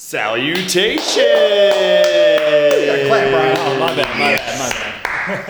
[0.00, 1.02] Salutation!
[3.08, 3.56] Clap, Brian.
[3.58, 4.70] Oh, my bad, my bad, my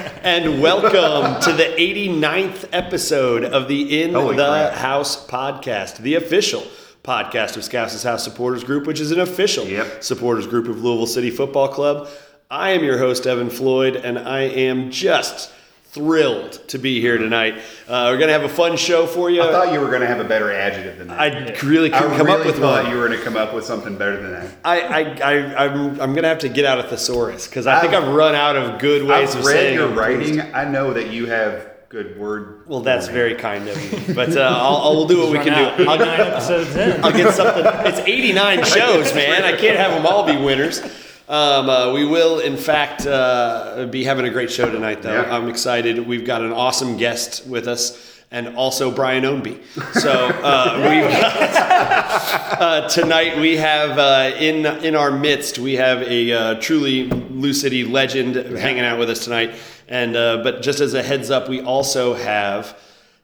[0.02, 0.20] bad.
[0.24, 4.72] And welcome to the 89th episode of the In Holy the crap.
[4.72, 6.62] House podcast, the official
[7.04, 10.02] podcast of Scouts' House Supporters Group, which is an official Yep.
[10.02, 12.08] supporters group of Louisville City Football Club.
[12.50, 15.52] I am your host, Evan Floyd, and I am just
[15.90, 17.54] thrilled to be here tonight.
[17.88, 19.42] Uh, we're going to have a fun show for you.
[19.42, 21.18] I thought you were going to have a better adjective than that.
[21.18, 22.64] I really I couldn't come really up with one.
[22.64, 22.92] I thought one.
[22.92, 24.54] you were going to come up with something better than that.
[24.64, 25.00] I, I,
[25.34, 28.14] I, I'm, I'm gonna have to get out of thesaurus because I think I've- I've
[28.14, 30.40] run out of good ways I've of read saying your writing.
[30.40, 32.62] I know that you have good word.
[32.66, 35.54] Well, that's very kind of you, but uh, I'll, I'll we'll do what we can
[35.54, 35.88] out do.
[35.88, 37.02] I'll, nine episodes in.
[37.02, 37.64] I'll get something.
[37.86, 39.42] It's 89 shows, man.
[39.44, 40.82] I can't have them all be winners.
[41.28, 45.12] Um, uh, we will, in fact, uh, be having a great show tonight, though.
[45.12, 45.36] Yeah.
[45.36, 46.06] I'm excited.
[46.06, 49.62] We've got an awesome guest with us, and also Brian Ownby.
[49.92, 56.32] So uh, got, uh, tonight we have uh, in in our midst we have a
[56.32, 59.54] uh, truly Lou City legend hanging out with us tonight.
[59.86, 62.78] And uh, but just as a heads up, we also have.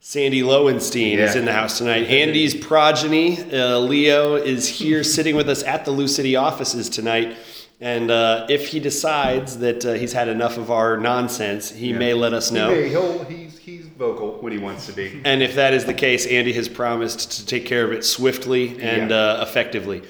[0.07, 2.07] Sandy Lowenstein is in the house tonight.
[2.09, 7.39] Andy's progeny, uh, Leo, is here sitting with us at the Lou City offices tonight.
[7.81, 11.99] And uh, if he decides that uh, he's had enough of our nonsense, he Yeah.
[11.99, 12.71] may let us know.
[12.71, 15.21] Hey, he'll, he's, he's vocal when he wants to be.
[15.25, 18.81] And if that is the case, Andy has promised to take care of it swiftly
[18.81, 19.17] and Yeah.
[19.17, 20.01] uh, effectively.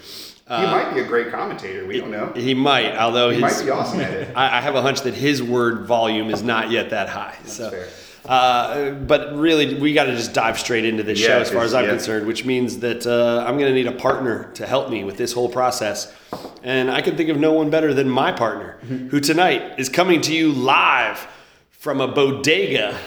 [0.47, 1.87] he might be a great commentator.
[1.87, 2.33] We don't know.
[2.37, 4.29] He might, although He his, might be awesome at it.
[4.37, 7.37] I, I have a hunch that his word volume is not yet that high.
[7.47, 7.89] so, fair.
[8.27, 11.63] Uh, but really, we got to just dive straight into this Yeah, show, as far
[11.63, 11.91] as I'm yeah.
[11.91, 12.27] concerned.
[12.27, 15.33] Which means that uh, I'm going to need a partner to help me with this
[15.33, 16.13] whole process,
[16.63, 19.09] and I can think of no one better than my partner, Mm-hmm.
[19.09, 21.27] who tonight is coming to you live
[21.71, 22.99] from a bodega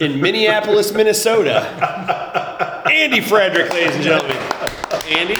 [0.00, 2.82] in Minneapolis, Minnesota.
[2.90, 4.36] Andy Frederick, ladies and gentlemen.
[5.08, 5.34] Andy,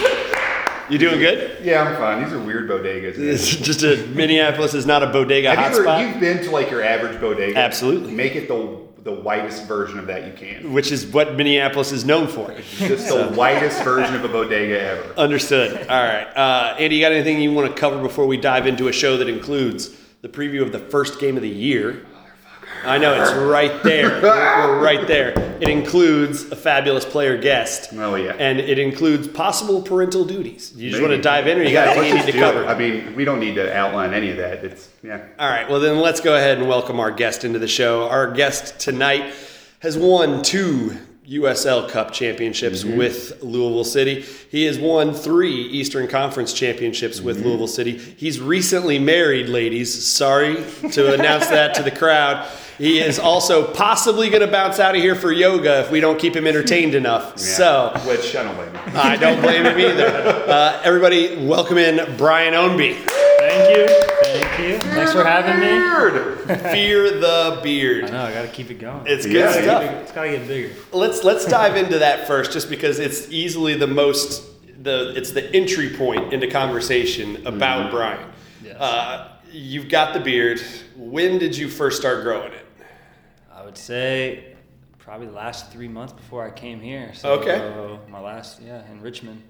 [0.89, 1.63] you doing good?
[1.63, 2.23] Yeah, I'm fine.
[2.23, 3.17] These are weird bodegas.
[3.17, 6.69] It's just a Minneapolis is not a bodega Have you hotspot, you've been to like
[6.69, 7.57] your average bodega?
[7.57, 8.13] Absolutely.
[8.13, 10.73] Make it the the whitest version of that you can.
[10.73, 12.51] which is what Minneapolis is known for.
[12.79, 15.13] Just the whitest version of a bodega ever.
[15.15, 15.87] Understood.
[15.87, 18.87] All right, uh, Andy, you got anything you want to cover before we dive into
[18.87, 22.03] a show that includes the preview of the first game of the year?
[22.87, 24.21] I know it's right there.
[24.21, 25.33] We're, we're right there.
[25.61, 27.89] It includes a fabulous player guest.
[27.93, 28.33] Oh, yeah.
[28.37, 30.73] And it includes possible parental duties.
[30.75, 31.11] You just Maybe.
[31.11, 32.63] want to dive in, or you Yeah, got anything to do cover?
[32.63, 32.67] it.
[32.67, 34.63] I mean, we don't need to outline any of that.
[34.63, 35.25] It's yeah.
[35.39, 38.07] All right, well, then let's go ahead and welcome our guest into the show.
[38.09, 39.33] Our guest tonight
[39.79, 40.97] has won two
[41.27, 42.97] USL Cup championships Mm-hmm.
[42.97, 44.21] with Louisville City.
[44.51, 47.47] He has won three Eastern Conference championships with Mm-hmm.
[47.47, 47.97] Louisville City.
[47.97, 50.05] He's recently married, ladies.
[50.05, 50.55] Sorry
[50.91, 52.47] to announce that to the crowd.
[52.77, 56.19] He is also possibly going to bounce out of here for yoga if we don't
[56.19, 57.33] keep him entertained enough.
[57.37, 57.43] Yeah.
[57.43, 57.93] So.
[58.05, 58.97] which I don't blame him.
[58.97, 60.05] I don't blame him either.
[60.07, 62.95] Uh, everybody, welcome in Brian Ownby.
[63.37, 63.87] Thank you,
[64.23, 64.79] thank you.
[64.91, 65.67] Thanks for having me.
[65.67, 66.61] Weird.
[66.71, 68.05] Fear the beard.
[68.05, 69.05] I know I gotta keep it going.
[69.07, 69.83] It's good Yeah, stuff.
[70.01, 70.73] It's gotta get bigger.
[70.91, 74.43] Let's let's dive into that first, just because it's easily the most
[74.83, 78.27] the it's the entry point into conversation about Brian.
[78.63, 78.77] Yes.
[78.79, 80.59] Uh, you've got the beard.
[80.95, 82.64] When did you first start growing it?
[83.75, 84.55] I would say
[84.99, 87.11] probably the last three months before I came here.
[87.13, 87.99] So Okay.
[88.09, 89.41] my last, yeah, in Richmond.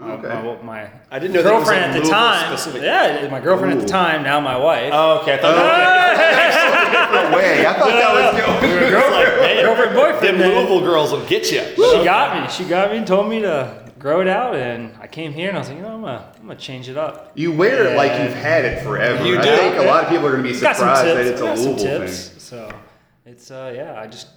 [0.00, 0.28] Oh, okay.
[0.28, 2.56] My, my, my I didn't know that was, girlfriend like, at the time.
[2.56, 2.82] specific.
[2.82, 4.22] Yeah, my girlfriend at the time.
[4.22, 4.88] Now my wife.
[4.94, 5.34] Oh, okay.
[5.34, 5.54] I thought
[7.12, 7.66] No way.
[7.66, 8.40] I thought that was
[8.70, 8.90] going.
[8.90, 10.22] girlfriend, girlfriend, boyfriend.
[10.24, 10.56] Them then.
[10.56, 11.60] Louisville girls will get you.
[11.76, 12.48] She got me.
[12.50, 15.58] She got me and told me to grow it out, and I came here and
[15.58, 17.32] I was like, you know, I'm gonna, I'm gonna change it up.
[17.34, 19.26] You wear it like you've had it forever.
[19.26, 19.50] You I do.
[19.56, 21.66] think a lot of people are going to be surprised that it's a got some
[21.76, 22.28] Louisville tips.
[22.30, 22.38] thing.
[22.40, 22.72] So
[23.26, 24.28] it's uh yeah, I just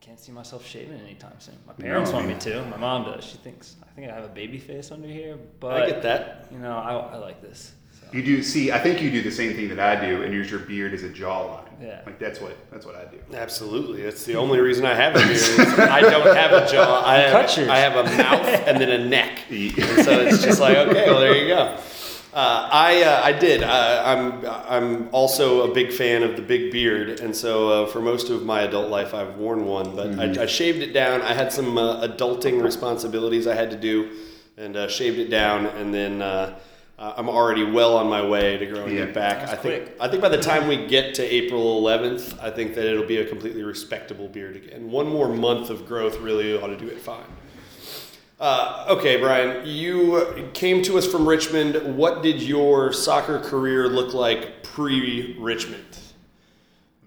[0.00, 1.54] can't see myself shaving anytime soon.
[1.66, 2.64] My parents want me to.
[2.64, 3.24] My mom does.
[3.24, 6.48] She thinks I think I have a baby face under here, but I get that.
[6.50, 7.72] You know, I, I like this.
[7.92, 8.06] So.
[8.12, 8.72] You do see.
[8.72, 11.04] I think you do the same thing that I do, and use your beard as
[11.04, 11.68] a jawline.
[11.80, 12.00] Yeah.
[12.04, 13.18] Like that's what that's what I do.
[13.32, 14.02] Absolutely.
[14.02, 15.78] That's the only reason I have a beard.
[15.78, 17.04] I don't have a jaw.
[17.04, 19.40] I have, I have a mouth and then a neck.
[19.52, 21.78] And so it's just like, okay, well, there you go.
[22.34, 23.62] Uh, I uh, I did.
[23.62, 28.00] Uh, I'm I'm also a big fan of the big beard, and so uh, for
[28.00, 29.94] most of my adult life, I've worn one.
[29.94, 31.20] But I, I shaved it down.
[31.20, 34.12] I had some uh, adulting responsibilities I had to do,
[34.56, 36.22] and uh, shaved it down, and then.
[37.04, 39.02] I'm already well on my way to growing Yeah.
[39.06, 39.38] it back.
[39.40, 39.96] That's I think quick.
[40.00, 43.16] I think by the time we get to April 11th, I think that it'll be
[43.16, 44.88] a completely respectable beard again.
[44.88, 47.24] One more month of growth really ought to do it fine.
[48.42, 51.96] Uh, okay, Brian, you came to us from Richmond.
[51.96, 55.84] What did your soccer career look like pre-Richmond?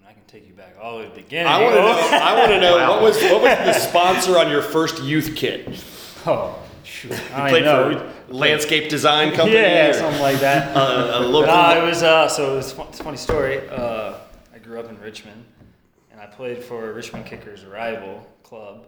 [0.08, 1.48] I can take you back all the way to the beginning.
[1.48, 2.18] I want to know.
[2.22, 2.90] I want to know Wow.
[2.92, 5.68] what was what was the sponsor on your first youth kit?
[6.28, 8.12] Oh, Shoot, I You don't played know.
[8.30, 9.58] for landscape design company.
[9.60, 10.76] yeah, or, something like that.
[10.78, 11.54] uh, a local.
[11.54, 13.60] No, it was uh, so it was fun, it's a funny story.
[13.70, 14.14] Uh,
[14.54, 15.44] I grew up in Richmond,
[16.12, 18.88] and I played for Richmond Kickers rival club,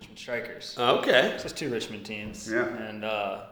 [0.00, 0.74] Richmond Strikers.
[0.78, 1.34] okay.
[1.38, 2.50] So it's two Richmond teams.
[2.50, 2.66] Yeah.
[2.66, 3.42] And uh,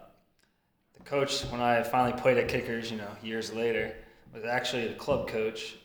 [0.97, 3.95] the coach, when I finally played at Kickers, you know, years later,
[4.35, 5.77] was actually the club coach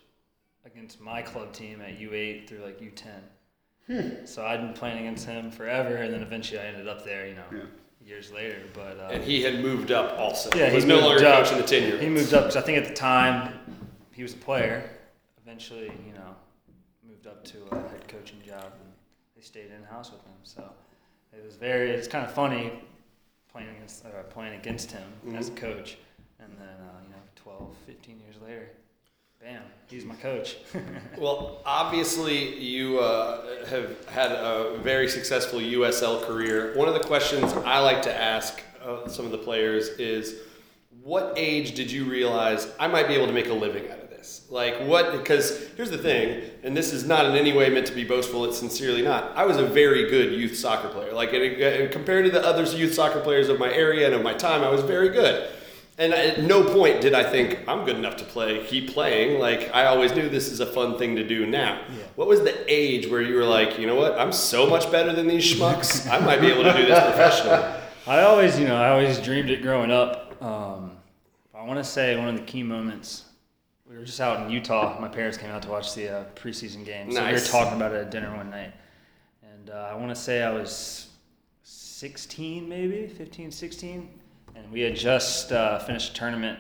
[0.66, 4.26] against my club team at U8 through like U10.
[4.28, 7.36] So I'd been playing against him forever, and then eventually I ended up there, you
[7.36, 7.60] know, Yeah.
[8.06, 8.60] years later.
[8.74, 10.50] But uh, And he had moved up also.
[10.58, 11.44] yeah, he was no moved longer up.
[11.44, 11.98] coaching the tenure.
[11.98, 13.54] He moved up because I think at the time
[14.14, 14.90] he was a player.
[15.46, 16.34] Eventually, you know,
[17.06, 18.83] moved up to a head coaching job, and they
[19.44, 20.34] stayed in house with him.
[20.44, 20.64] So
[21.32, 21.92] it was very.
[21.92, 22.72] It's kind of funny
[23.52, 25.04] playing against uh, playing against him
[25.36, 25.98] as a coach,
[26.40, 28.70] and then uh, you know, 12, 15 years later,
[29.42, 30.58] bam, he's my coach.
[31.18, 36.74] Well, obviously, you uh, have had a very successful USL career.
[36.76, 40.40] One of the questions I like to ask uh, some of the players is,
[41.04, 44.03] what age did you realize I might be able to make a living out of
[44.24, 44.46] this?
[44.50, 45.12] Like, what?
[45.12, 48.46] Because here's the thing, and this is not in any way meant to be boastful.
[48.46, 49.36] It's sincerely not.
[49.36, 51.12] I was a very good youth soccer player.
[51.14, 54.34] Like, uh, compared to the other youth soccer players of my area and of my
[54.34, 55.50] time, I was very good.
[55.98, 59.40] And at no point did I think I'm good enough to play, keep playing.
[59.40, 61.84] Like I always knew this is a fun thing to do now.
[62.16, 65.14] What was the age where you were like, you know what, I'm so much better
[65.14, 66.10] than these schmucks.
[66.10, 67.80] I might be able to do this professionally.
[68.08, 70.36] I always, you know, I always dreamed it growing up.
[70.42, 70.98] Um,
[71.54, 73.26] I want to say one of the key moments.
[74.04, 75.00] We were just out in Utah.
[75.00, 77.10] My parents came out to watch the uh, preseason game.
[77.10, 78.74] So we were talking about it at dinner one night.
[79.50, 81.08] And uh, I want to say I was
[81.64, 84.10] 16, maybe 15, 16.
[84.56, 86.60] And we had just uh, finished a tournament.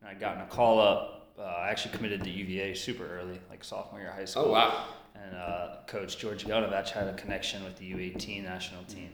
[0.00, 1.32] And I'd gotten a call up.
[1.36, 4.44] Uh, I actually committed to UVA super early, like sophomore year of high school.
[4.44, 4.84] Oh wow.
[5.16, 9.10] And uh, Coach George Gelnovatch had a connection with the U18 national team.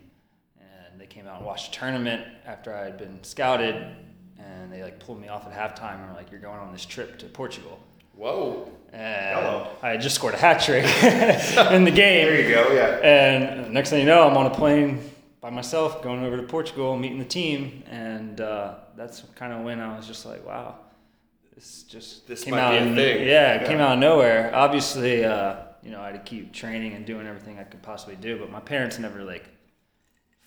[0.61, 3.97] And they came out and watched a tournament after I had been scouted.
[4.45, 6.85] And they like pulled me off at halftime and were like, "You're going on this
[6.85, 7.79] trip to Portugal."
[8.15, 8.71] Whoa.
[8.93, 9.69] And Hello.
[9.83, 10.85] I just scored a hat trick
[11.73, 12.27] in the game.
[12.27, 12.73] There you go.
[12.75, 12.99] Yeah.
[13.03, 15.01] And next thing you know, I'm on a plane
[15.41, 19.81] by myself going over to Portugal, meeting the team, and uh, that's kind of when
[19.81, 20.77] I was just like, wow,
[21.55, 23.27] this just This came out of- thing.
[23.27, 24.55] Yeah, it came out of nowhere.
[24.55, 28.17] Obviously, uh, you know, I had to keep training and doing everything I could possibly
[28.17, 29.45] do, but my parents never like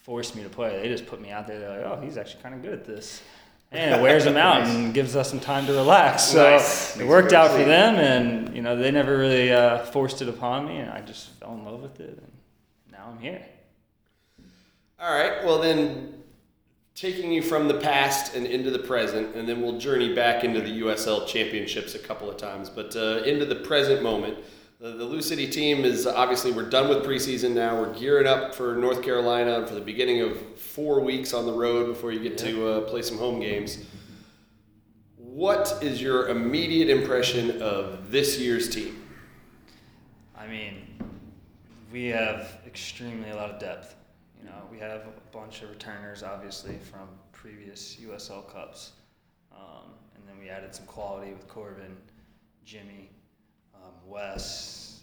[0.02, 0.82] forced me to play.
[0.82, 1.60] They just put me out there.
[1.60, 3.22] They're like, oh, he's actually kind of good at this.
[3.72, 6.24] And it wears them out and gives us some time to relax.
[6.24, 6.98] So Nice.
[6.98, 10.68] it worked out for them, and you know they never really uh, forced it upon
[10.68, 12.32] me, and I just fell in love with it, and
[12.92, 13.42] now I'm here.
[15.00, 15.44] All right.
[15.44, 16.14] Well then,
[16.94, 20.62] taking you from the past and into the present, and then we'll journey back into
[20.62, 24.38] the USL championships a couple of times, but uh, into the present moment.
[24.80, 27.80] The, the Lou City team is obviously we're done with preseason now.
[27.80, 31.88] We're gearing up for North Carolina for the beginning of four weeks on the road
[31.88, 33.86] before you get to uh, play some home games.
[35.16, 39.02] What is your immediate impression of this year's team?
[40.38, 40.86] I mean,
[41.90, 43.96] we have extremely a lot of depth.
[44.38, 48.92] You know, we have a bunch of returners, obviously, from previous USL Cups.
[49.54, 51.96] Um, and then we added some quality with Corben,
[52.66, 53.10] Jimmy,
[53.86, 55.02] um, Wes,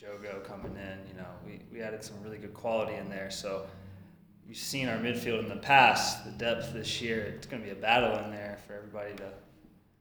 [0.00, 0.98] Jogo coming in.
[1.08, 3.30] You know, we, we added some really good quality in there.
[3.30, 3.66] So
[4.46, 7.34] you've seen our midfield in the past, the depth this year.
[7.36, 9.24] It's going to be a battle in there for everybody to,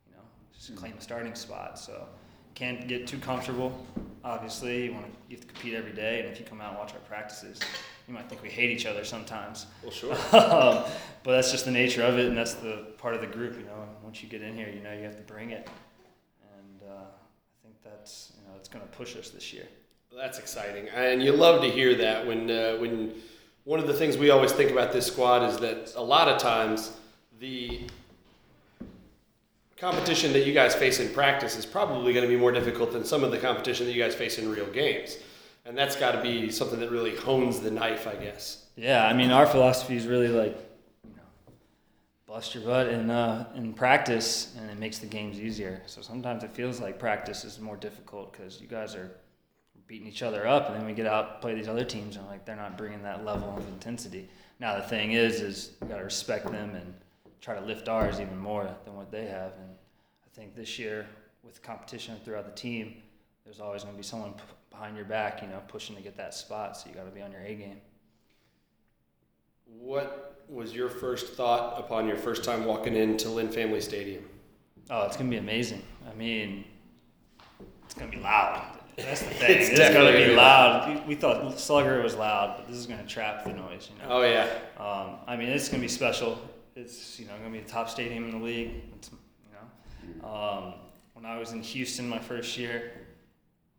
[0.07, 1.79] you know, just claim a starting spot.
[1.79, 2.07] So
[2.55, 3.85] can't get too comfortable.
[4.23, 6.69] Obviously, you want to you have to compete every day, and if you come out
[6.69, 7.59] and watch our practices,
[8.07, 9.67] you might think we hate each other sometimes.
[9.83, 10.13] Well, sure.
[10.31, 10.83] um,
[11.23, 13.57] but that's just the nature of it, and that's the part of the group.
[13.57, 15.67] You know, once you get in here, you know you have to bring it,
[16.57, 19.67] and uh, I think that's you know it's going to push us this year.
[20.15, 23.13] That's exciting, and you love to hear that when uh, when
[23.63, 26.39] one of the things we always think about this squad is that a lot of
[26.39, 26.91] times
[27.39, 27.81] the
[29.77, 33.03] competition that you guys face in practice is probably going to be more difficult than
[33.03, 35.17] some of the competition that you guys face in real games,
[35.65, 38.65] and that's got to be something that really hones the knife, I guess.
[38.77, 40.64] Yeah, I mean our philosophy is really like, you know,
[42.35, 45.81] bust your butt in uh, in practice, and it makes the games easier.
[45.85, 49.09] So sometimes it feels like practice is more difficult because you guys are
[49.87, 52.43] beating each other up, and then we get out play these other teams, and like
[52.45, 54.27] they're not bringing that level of intensity.
[54.59, 56.93] Now the thing is, is you got to respect them and
[57.39, 59.53] try to lift ours even more than what they have.
[59.53, 59.69] And
[60.25, 61.07] I think this year
[61.41, 62.95] with competition throughout the team,
[63.45, 66.17] there's always going to be someone p- behind your back, you know, pushing to get
[66.17, 66.75] that spot.
[66.75, 67.79] So you got to be on your A game.
[69.65, 74.23] What was your first thought upon your first time walking into Lynn Family Stadium?
[74.89, 75.81] Oh, it's gonna be amazing.
[76.09, 76.65] I mean,
[77.85, 78.61] it's gonna be loud.
[78.97, 79.57] That's the thing.
[79.61, 80.89] It's It's, gonna be loud.
[81.07, 83.89] We- We thought Slugger was loud, but this is gonna trap the noise.
[83.93, 84.15] You know.
[84.15, 84.47] Oh yeah.
[84.77, 86.39] Um, I mean, it's gonna be special.
[86.75, 88.71] It's you know gonna be the top stadium in the league.
[88.95, 90.73] It's, you know, um,
[91.13, 92.91] when I was in Houston my first year,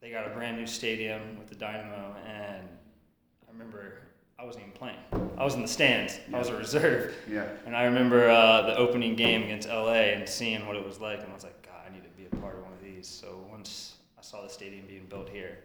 [0.01, 2.67] they got a brand new stadium with the Dynamo, and
[3.49, 3.86] I remember
[4.39, 4.99] I wasn't even playing.
[5.39, 6.21] I was in the stands.
[6.33, 7.15] I was a reserve.
[7.31, 7.47] Yeah.
[7.65, 11.21] And I remember uh, the opening game against LA and seeing what it was like,
[11.21, 13.09] and I was like, God, I need to be a part of one of these.
[13.09, 15.57] So once I saw the stadium being built here,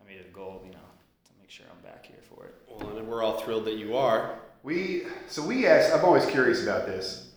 [0.00, 0.78] I made it a goal, you know,
[1.24, 2.54] to make sure I'm back here for it.
[2.68, 4.38] Well, and we're all thrilled that you are.
[4.62, 5.92] We so we asked.
[5.92, 7.30] I'm always curious about this.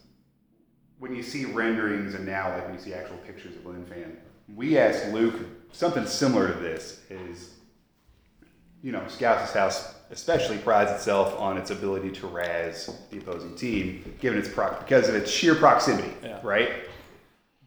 [0.99, 4.17] When you see renderings and now, like when you see actual pictures of Lynn Fan,
[4.55, 5.35] we asked Luke
[5.71, 7.01] something similar to this.
[7.09, 7.55] Is
[8.81, 14.15] you know, Scouts' house especially prides itself on its ability to razz the opposing team,
[14.19, 16.39] given its pro- because of its sheer proximity, Yeah.
[16.43, 16.71] right?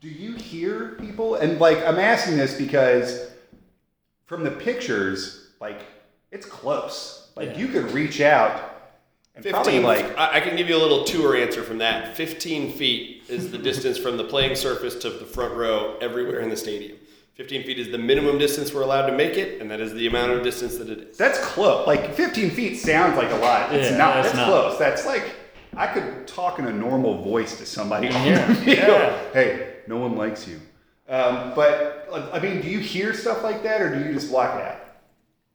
[0.00, 1.36] Do you hear people?
[1.36, 3.28] And like, I'm asking this because
[4.26, 5.82] from the pictures, like,
[6.32, 7.30] it's close.
[7.36, 7.58] Like, Yeah.
[7.58, 8.70] you could reach out
[9.34, 12.16] and probably like I, I can give you a little tour answer from that.
[12.16, 16.50] 15 feet is the distance from the playing surface to the front row everywhere in
[16.50, 16.98] the stadium.
[17.34, 20.06] 15 feet is the minimum distance we're allowed to make it, and that is the
[20.06, 21.16] amount of distance that it is.
[21.16, 21.86] That's close.
[21.86, 23.74] Like 15 feet sounds like a lot.
[23.74, 24.18] It's Yeah, not.
[24.18, 24.46] it's That's not.
[24.48, 24.78] close.
[24.78, 25.34] That's like
[25.74, 28.76] I could talk in a normal voice to somebody on Yeah, the field.
[28.76, 29.18] yeah.
[29.32, 30.60] Hey, no one likes you.
[31.08, 34.58] Um, but I mean, do you hear stuff like that, or do you just block
[34.60, 34.76] it out?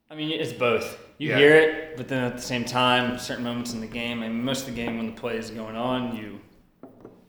[0.10, 0.98] I mean, it's both.
[1.19, 1.38] You Yeah.
[1.38, 4.43] hear it, but then at the same time, certain moments in the game, I mean,
[4.43, 6.39] most of the game when the play is going on, you you're,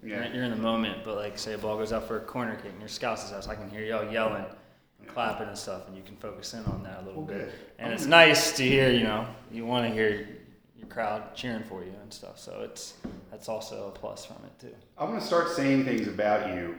[0.04, 0.32] Yeah.
[0.32, 1.04] you're in the moment.
[1.04, 3.30] But like, say a ball goes out for a corner kick and your scouts' is
[3.30, 4.44] house, I can hear y'all yelling
[4.98, 7.52] and clapping and stuff, and you can focus in on that a little Well, bit.
[7.78, 8.90] And it's nice to hear.
[8.90, 10.28] You know, you want to hear
[10.76, 12.38] your crowd cheering for you and stuff.
[12.38, 12.94] So it's
[13.30, 14.74] that's also a plus from it too.
[14.96, 16.76] I'm going to start saying things about you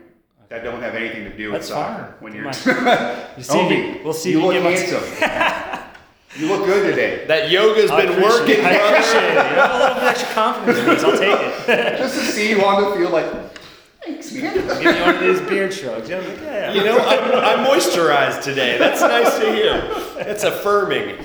[0.50, 2.04] that don't have anything to do with That's soccer.
[2.04, 2.14] fine.
[2.22, 2.46] When you're,
[3.38, 4.04] You see Don't me- be.
[4.04, 5.04] we'll see You you look handsome.
[6.38, 7.26] you look good today.
[7.28, 8.66] That yoga's I been working, it.
[8.66, 9.34] I appreciate it.
[9.34, 11.04] You have a little bit extra confidence in this.
[11.04, 11.98] I'll take it.
[11.98, 13.60] Just to see you on the field, like,
[14.04, 14.54] thanks, man.
[14.54, 16.08] Give me one of these beard shrugs.
[16.08, 16.74] Yeah, I'm like, yeah.
[16.74, 18.78] You know, I'm, I'm moisturized today.
[18.78, 19.82] That's nice to hear.
[20.24, 21.18] That's affirming.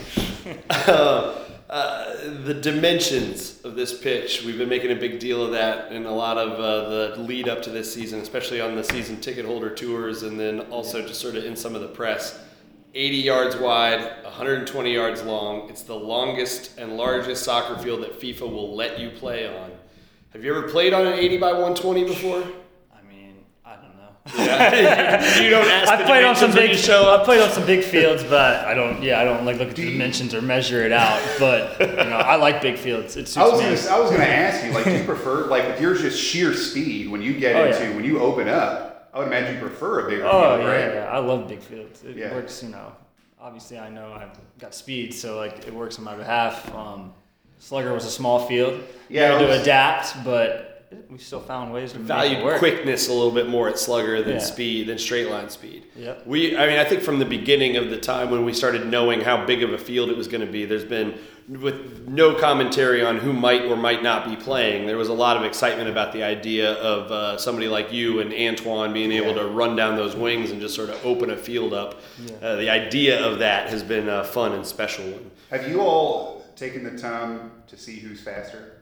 [0.70, 5.90] Uh, uh, the dimensions of this pitch, we've been making a big deal of that
[5.90, 9.20] in a lot of uh, the lead up to this season, especially on the season
[9.20, 12.38] ticket holder tours, and then also just sort of in some of the press.
[12.94, 15.68] 80 yards wide, 120 yards long.
[15.68, 19.72] It's the longest and largest soccer field that FIFA will let you play on.
[20.32, 22.42] Have you ever played on an 80 by 120 before?
[22.92, 24.44] I mean, I don't know.
[24.44, 25.40] Yeah.
[25.42, 25.90] you don't ask.
[25.90, 27.22] I the played on some big you show up.
[27.22, 29.02] I played on some big fields, but I don't.
[29.02, 31.20] Yeah, I don't like look at the dimensions or measure it out.
[31.40, 33.16] But you know, I like big fields.
[33.16, 33.64] It suits I was me.
[33.74, 36.54] gonna, I was gonna ask you, like, do you prefer, like, with yours just sheer
[36.54, 37.94] speed when you get Oh, into, yeah.
[37.96, 38.93] when you open up?
[39.14, 40.94] I would imagine you prefer a bigger Oh field, yeah, right?
[40.94, 42.02] yeah, I love big fields.
[42.02, 42.32] It Yeah.
[42.34, 42.92] works, you know.
[43.40, 46.74] Obviously, I know I've got speed, so like it works on my behalf.
[46.74, 47.12] Um,
[47.60, 48.82] Slugger was a small field.
[49.08, 50.63] Yeah, Yeah, I to was- adapt, but
[51.10, 54.22] we still found ways to make it valued quickness a little bit more at slugger
[54.22, 54.38] than Yeah.
[54.38, 55.84] speed than straight line speed.
[55.96, 56.26] Yep.
[56.26, 59.20] We, I mean, I think from the beginning of the time when we started knowing
[59.20, 61.14] how big of a field it was going to be, there's been
[61.46, 64.86] with no commentary on who might or might not be playing.
[64.86, 68.32] There was a lot of excitement about the idea of uh, somebody like you and
[68.32, 69.42] Antoine being able Yeah.
[69.42, 72.00] to run down those wings and just sort of open a field up.
[72.42, 75.30] Uh, the idea of that has been a fun and special one.
[75.50, 78.72] Have you all taken the time to see who's faster?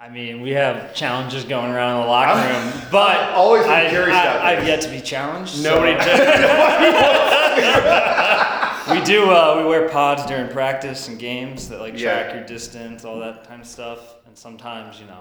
[0.00, 3.72] I mean, we have challenges going around in the locker room, but I've always been
[3.72, 5.56] I, curious about I, I've yet to be challenged.
[5.56, 5.92] so- Nobody.
[9.00, 9.28] we do.
[9.28, 12.22] Uh, we wear pods during practice and games that like Yeah.
[12.22, 14.14] track your distance, all that kind of stuff.
[14.26, 15.18] And sometimes, you know,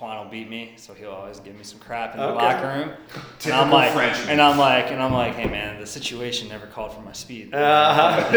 [0.00, 2.34] Twan will beat me, so he'll always give me some crap in the Okay.
[2.42, 2.90] locker room.
[3.44, 3.94] and I'm like,
[4.28, 7.52] and I'm like, and I'm like, hey man, the situation never called for my speed.
[7.52, 8.32] uh-huh.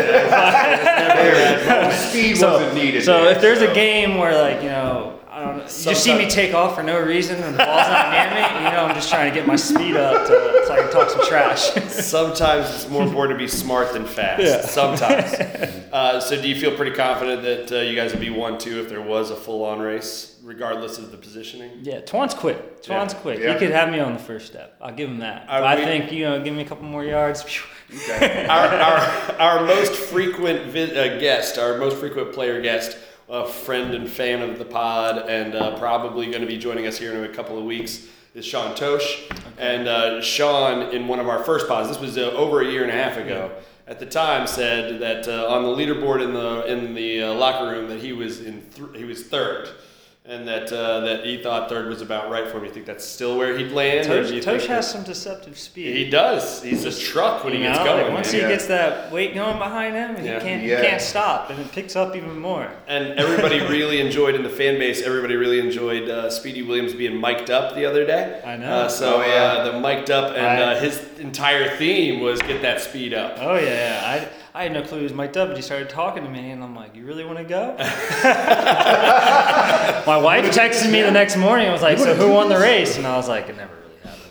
[2.09, 3.03] Speed so, wasn't needed.
[3.03, 5.11] so if there's so- a game where like you know.
[5.29, 5.63] I don't know.
[5.63, 8.65] You just see me take off for no reason and the ball's not near me.
[8.65, 11.09] You know, I'm just trying to get my speed up to, so I can talk
[11.09, 11.71] some trash.
[11.89, 14.43] Sometimes it's more important to be smart than fast.
[14.43, 14.61] Yeah.
[14.61, 15.33] Sometimes.
[15.93, 18.79] Uh, so, do you feel pretty confident that uh, you guys would be one two
[18.79, 21.71] if there was a full on race, regardless of the positioning?
[21.81, 22.81] Yeah, Twan's quick.
[22.83, 23.19] Twan's Yeah.
[23.19, 23.39] quick.
[23.39, 23.53] Yeah.
[23.53, 24.75] He could have me on the first step.
[24.81, 25.45] I'll give him that.
[25.49, 27.45] Are I we- think you know, give me a couple more yards.
[28.09, 28.47] Okay.
[28.49, 28.99] our, our,
[29.39, 32.97] our most frequent vi- uh, guest, our most frequent player guest,
[33.29, 36.97] a friend and fan of the pod, and uh, probably going to be joining us
[36.97, 39.25] here in a couple of weeks, is Sean Totsch.
[39.31, 39.41] okay.
[39.59, 42.81] And uh, Sean, in one of our first pods, this was uh, over a year
[42.81, 43.51] and a half ago.
[43.85, 47.69] At the time, said that uh, on the leaderboard in the in the uh, locker
[47.69, 49.69] room that he was in th- he was third,
[50.25, 52.63] and that uh, that he thought third was about right for him.
[52.65, 54.07] You think that's still where he'd land?
[54.07, 55.97] Totsch, Totsch has some deceptive speed.
[55.97, 56.63] He does.
[56.63, 58.03] He's a truck when he You gets going.
[58.05, 58.35] like once man.
[58.35, 58.47] he Yeah.
[58.53, 60.35] gets that weight going behind him, Yeah.
[60.35, 60.77] he can't Yeah.
[60.81, 62.69] he can't stop, and it picks up even more.
[62.87, 65.01] And everybody really enjoyed in the fan base.
[65.01, 68.39] Everybody really enjoyed uh, Speedy Williams being mic'd up the other day.
[68.45, 68.71] I know.
[68.73, 69.33] Uh, so Oh, yeah.
[69.43, 73.37] uh, the mic'd up, and I- uh, his entire theme was get that speed up.
[73.41, 74.01] Oh yeah, yeah.
[74.05, 76.51] I I had no clue he was mic'd up, but he started talking to me,
[76.51, 77.75] and I'm like, "You really want to go?"
[80.05, 81.65] My wife texted me the next morning.
[81.65, 83.97] and was like, "So who won the race?" And I was like, "It never really
[84.03, 84.27] happened."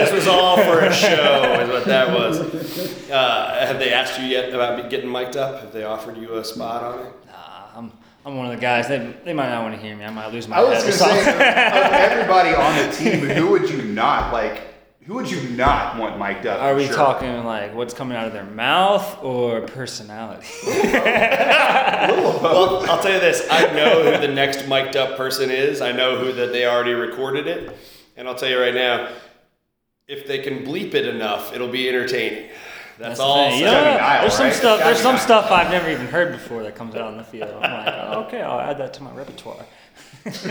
[0.00, 2.98] this was all for a show, is what that was.
[3.10, 5.60] Uh, have they asked you yet about getting mic'd up?
[5.60, 7.12] Have they offered you a spot on it?
[7.26, 7.92] Nah, I'm
[8.24, 8.86] I'm one of the guys.
[8.86, 10.04] They they might not want to hear me.
[10.04, 10.80] I might lose my I was head.
[10.82, 14.62] going to say, of everybody on the team, who would you not like?
[15.06, 16.60] Who would you not want mic'd up?
[16.60, 16.94] Are we Sure.
[16.94, 20.46] talking like what's coming out of their mouth or personality?
[22.00, 23.46] Well, I'll tell you this.
[23.50, 25.82] I know who the next mic'd up person is.
[25.82, 27.76] I know who that they already recorded it.
[28.16, 29.10] And I'll tell you right now,
[30.08, 32.48] if they can bleep it enough, it'll be entertaining.
[32.98, 33.34] That's, the all.
[33.50, 33.52] thing.
[33.52, 33.72] I'll You say.
[33.72, 34.54] know, Gotta be Niall, there's some right?
[34.54, 34.78] stuff.
[34.80, 37.50] There's some stuff I've never even heard before that comes out on the field.
[37.62, 39.64] I'm like, oh, okay, I'll add that to my repertoire.
[40.24, 40.48] Make some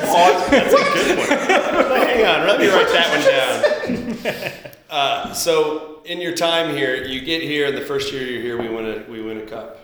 [0.00, 0.50] pause.
[2.14, 4.62] Hang on, let me write that one down.
[4.92, 8.60] Uh, so, in your time here, you get here, and the first year you're here,
[8.60, 9.78] we win a we win a cup,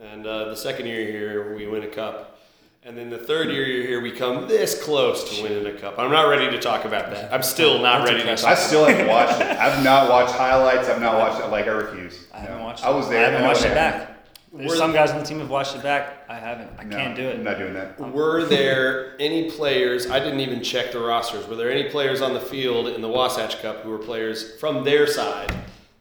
[0.00, 2.38] and uh, the second year you're here, we win a cup,
[2.84, 5.98] and then the third year you're here, we come this close to winning a cup.
[5.98, 7.32] I'm not ready to talk about that.
[7.34, 8.48] I'm still not That's ready to impressive.
[8.50, 8.56] talk.
[8.56, 9.48] I still haven't watched it.
[9.58, 10.88] I've not watched highlights.
[10.88, 11.48] I've not watched it.
[11.48, 12.26] Like I refuse.
[12.32, 12.64] I haven't No.
[12.64, 12.84] watched.
[12.84, 13.18] I was there.
[13.18, 14.06] I haven't know watched what it happened.
[14.10, 14.11] back.
[14.54, 16.24] There's some guys on the team have watched it back.
[16.28, 16.70] I haven't.
[16.78, 17.36] I No, can't do it.
[17.36, 17.98] I'm not doing that.
[17.98, 20.10] Were there any players?
[20.10, 21.46] I didn't even check the rosters.
[21.48, 24.84] Were there any players on the field in the Wasatch Cup who were players from
[24.84, 25.54] their side?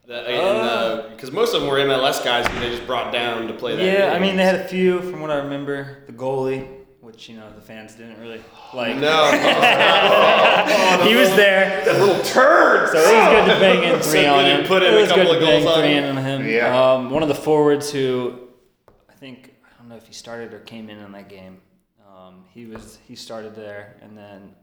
[0.06, 3.54] Because uh, uh, most of them were MLS guys who they just brought down to
[3.54, 3.86] play that.
[3.86, 6.00] Yeah, I mean they had a few from what I remember.
[6.08, 6.68] The goalie,
[7.12, 8.42] which you know the fans didn't really
[8.74, 8.96] like.
[8.98, 9.32] no.
[11.08, 11.84] he was there.
[11.86, 12.92] Little turds.
[12.94, 14.66] So it was good to bang in So three good on him.
[14.68, 16.04] put in it a was couple good of to bang goals on three him.
[16.06, 16.48] in on him.
[16.48, 16.94] Yeah.
[16.94, 18.40] Um, one of the forwards who
[19.10, 21.60] I think I don't know if he started or came in on that game.
[22.08, 24.56] Um, he was he started there, and then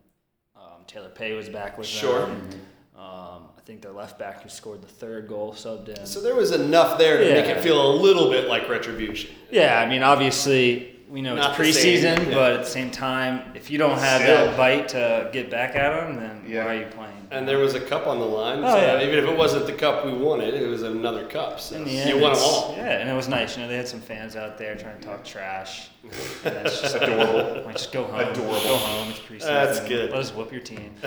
[0.56, 2.26] um, Taylor Peay was back with Sure.
[2.26, 2.48] them.
[2.96, 6.04] Um, I think their left back who scored the third goal subbed in.
[6.06, 9.30] So there was enough there to make it feel a little bit like retribution.
[9.52, 12.34] Yeah, I mean, obviously, we know Not it's the same, preseason, yeah.
[12.34, 14.46] but at the same time, if you don't have Still.
[14.46, 16.64] that bite to get back at them, then Yeah.
[16.66, 17.12] why are you playing?
[17.30, 18.62] And there was a cup on the line.
[18.64, 19.02] Oh, so yeah.
[19.02, 21.60] even if it wasn't the cup we wanted, it was another cup.
[21.60, 22.74] So In the end, you won them it's- all.
[22.76, 23.56] Yeah, and it was nice.
[23.56, 25.88] You know, they had some fans out there trying to talk trash.
[26.44, 27.62] And it's just Adorable.
[27.66, 28.20] Like, just go home.
[28.20, 28.60] Adorable.
[28.60, 29.10] Go home.
[29.10, 29.46] It's preseason.
[29.46, 30.10] That's good.
[30.10, 30.94] Let us whoop your team.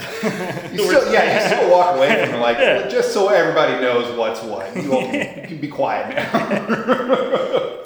[0.74, 2.88] You still, yeah, you still walk away from it like, Yeah.
[2.88, 4.76] just so everybody knows what's what.
[4.76, 7.78] You, all you can be quiet now.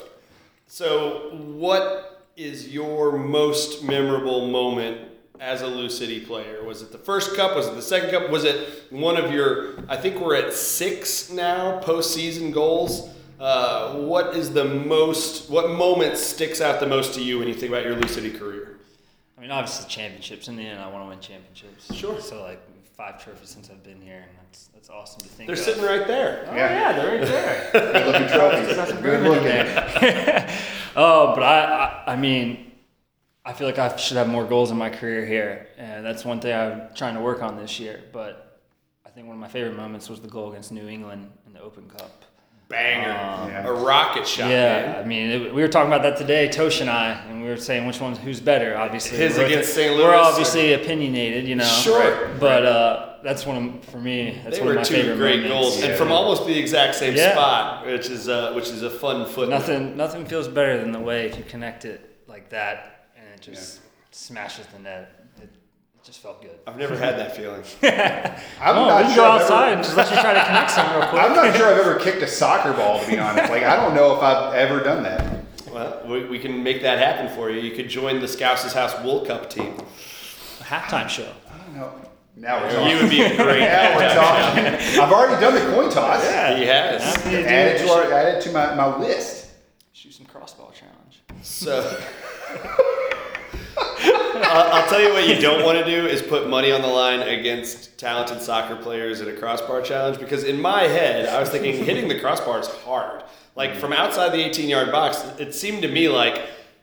[0.75, 5.07] So, what is your most memorable moment
[5.39, 6.65] as a Lou City player?
[6.65, 7.55] Was it the first cup?
[7.55, 8.29] Was it the second cup?
[8.29, 9.79] Was it one of your?
[9.87, 13.07] I think we're at six now postseason goals.
[13.39, 15.49] Uh, what is the most?
[15.49, 18.31] What moment sticks out the most to you when you think about your Lou City
[18.31, 18.77] career?
[19.37, 20.49] I mean, obviously, championships.
[20.49, 21.95] In the end, I want to win championships.
[21.95, 22.19] Sure.
[22.19, 22.59] So, like,
[22.95, 25.57] five trophies since I've been here, and that's, that's awesome to think about.
[25.57, 25.77] They're of.
[25.77, 26.47] sitting right there.
[26.49, 26.71] Oh, Yeah.
[26.71, 27.69] yeah, they're right there.
[27.93, 29.01] Good looking trophies.
[29.01, 30.55] Good looking.
[30.95, 32.71] oh, but I, I, I mean,
[33.43, 36.39] I feel like I should have more goals in my career here, and that's one
[36.39, 38.01] thing I'm trying to work on this year.
[38.11, 38.61] But
[39.05, 41.61] I think one of my favorite moments was the goal against New England in the
[41.61, 42.24] Open Cup.
[42.67, 43.09] Banger.
[43.11, 43.67] Um, Yeah.
[43.67, 44.49] A rocket shot.
[44.49, 44.95] yeah, man.
[44.99, 47.57] I mean, it, we were talking about that today, Totsch and I, and we were
[47.57, 48.75] saying which one's who's better.
[48.77, 49.93] Obviously, His we're, against St.
[49.95, 51.63] Louis, We're or- obviously opinionated, you know.
[51.65, 52.29] Sure.
[52.39, 54.41] But uh, that's one of, for me.
[54.43, 55.75] That's They one were of my two favorite great moments.
[55.75, 57.33] goals, and from almost the exact same Yeah.
[57.33, 59.49] spot, which is uh, which is a fun foot.
[59.49, 63.41] Nothing, nothing feels better than the way if you connect it like that and it
[63.41, 63.79] just
[64.11, 65.24] smashes the net.
[66.05, 66.57] It, it just felt good.
[66.67, 67.63] I've never had that feeling.
[68.61, 70.33] I'm oh, not we can sure go I've outside ever- and just let you try
[70.33, 71.21] to connect some real quick.
[71.21, 73.49] I'm not sure I've ever kicked a soccer ball, to be honest.
[73.51, 75.43] Like, I don't know if I've ever done that.
[75.71, 77.59] Well, we, we can make that happen for you.
[77.59, 79.75] You could join the Scouse's House Wool Cup team.
[80.61, 81.31] A halftime show.
[81.51, 81.91] I don't know.
[82.37, 82.89] Now we're talking.
[82.95, 83.59] You would be a great.
[83.61, 84.65] now we're talking.
[84.99, 86.23] I've already done the coin toss.
[86.23, 87.01] Yeah, he has.
[87.01, 89.51] After you Add it it, to, our, add it to my, my list.
[89.93, 91.23] shoot some crossbar challenge.
[91.41, 91.97] So.
[94.43, 96.87] I'll, I'll tell you what you don't want to do is put money on the
[96.87, 101.49] line against talented soccer players in a crossbar challenge because in my head I was
[101.49, 103.23] thinking hitting the crossbar is hard.
[103.55, 106.41] Like from outside the 18 yard box, it seemed to me like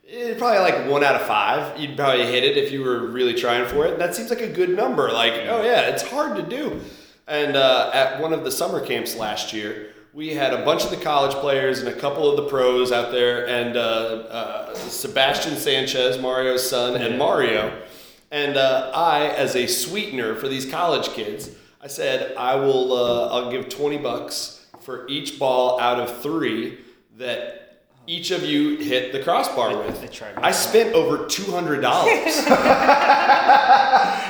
[0.08, 1.78] eh, probably like one out of five.
[1.78, 3.98] You'd probably hit it if you were really trying for it.
[3.98, 5.12] That seems like a good number.
[5.12, 6.80] Like oh yeah, it's hard to do.
[7.28, 10.90] And uh, at one of the summer camps last year, we had a bunch of
[10.90, 15.56] the college players and a couple of the pros out there, and uh, uh, Sebastian
[15.56, 17.82] Sanchez, Mario's son, and Mario.
[18.30, 22.92] And uh, I, as a sweetener for these college kids, I said I will.
[22.92, 26.78] Uh, I'll give twenty bucks for each ball out of three
[27.16, 27.61] that
[28.06, 30.00] each of you hit the crossbar with.
[30.00, 32.10] they tried I spent over two hundred dollars.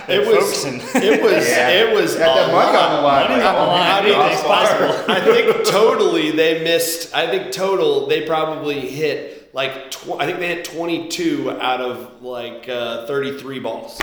[0.09, 0.65] it was.
[0.95, 1.33] It was.
[1.53, 1.69] Yeah.
[1.71, 2.15] It was.
[2.17, 2.91] Got that a money lot.
[2.91, 3.29] on the line.
[3.31, 3.91] Money's on the line.
[3.91, 5.13] I mean, possible.
[5.13, 7.15] I think totally they missed.
[7.15, 12.23] I think total they probably hit like tw- I think they hit 22 out of
[12.23, 13.99] like uh, 33 balls.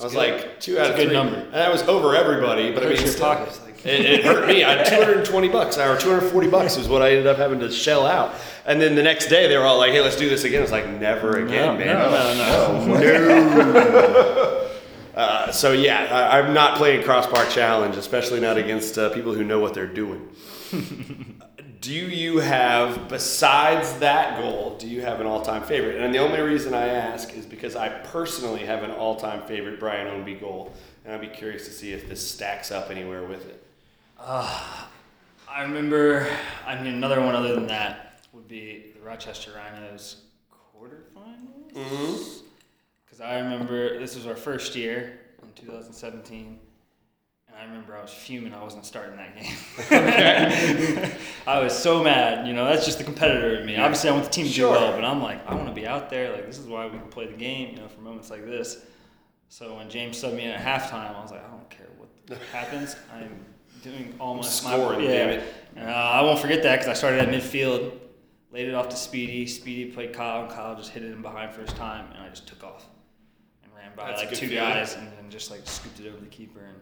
[0.00, 0.18] I was good.
[0.18, 1.36] like two out That's of a good three, number.
[1.36, 2.72] and that was over everybody.
[2.72, 4.64] But I mean, your still, pockets, like- it, it hurt me.
[4.64, 8.04] I had 220 bucks or 240 bucks is what I ended up having to shell
[8.04, 8.34] out.
[8.64, 10.72] And then the next day they were all like, "Hey, let's do this again." It's
[10.72, 11.96] like, "Never again, No, man."
[12.36, 14.62] no, no, no.
[15.16, 19.44] Uh, so yeah, I, I'm not playing crossbar challenge, especially not against uh, people who
[19.44, 20.28] know what they're doing.
[21.86, 26.02] do you have, besides that goal, do you have an all-time favorite?
[26.02, 30.08] And the only reason I ask is because I personally have an all-time favorite Brian
[30.08, 30.72] Ownby goal,
[31.04, 33.64] and I'd be curious to see if this stacks up anywhere with it.
[34.18, 34.88] I
[35.60, 36.26] remember,
[36.66, 40.22] I mean, another one other than that would be the Rochester Rhinos
[40.52, 41.72] quarterfinals.
[41.72, 42.46] Mm-hmm.
[43.04, 46.58] Because I remember this was our first year in 2017, and
[47.58, 51.10] I remember I was fuming I wasn't starting that game.
[51.46, 53.76] I was so mad, you know, that's just the competitor in me.
[53.76, 54.74] Obviously, I want the team to Sure.
[54.74, 56.32] do well, but I'm like, I want to be out there.
[56.32, 58.84] Like, this is why we can play the game, you know, for moments like this.
[59.48, 62.38] So when James subbed me in at halftime, I was like, I don't care what
[62.52, 62.96] happens.
[63.14, 63.44] I'm
[63.82, 65.10] doing all my Scoring, my, yeah.
[65.18, 65.54] damn it.
[65.76, 67.92] And, uh, I won't forget that because I started at midfield,
[68.52, 69.46] laid it off to Speedy.
[69.46, 72.46] Speedy played Kyle, and Kyle just hit it in behind first time, and I just
[72.48, 72.84] took off
[73.62, 74.56] and ran by That's like two feeling.
[74.64, 76.76] guys, and then just like scooped it over the keeper and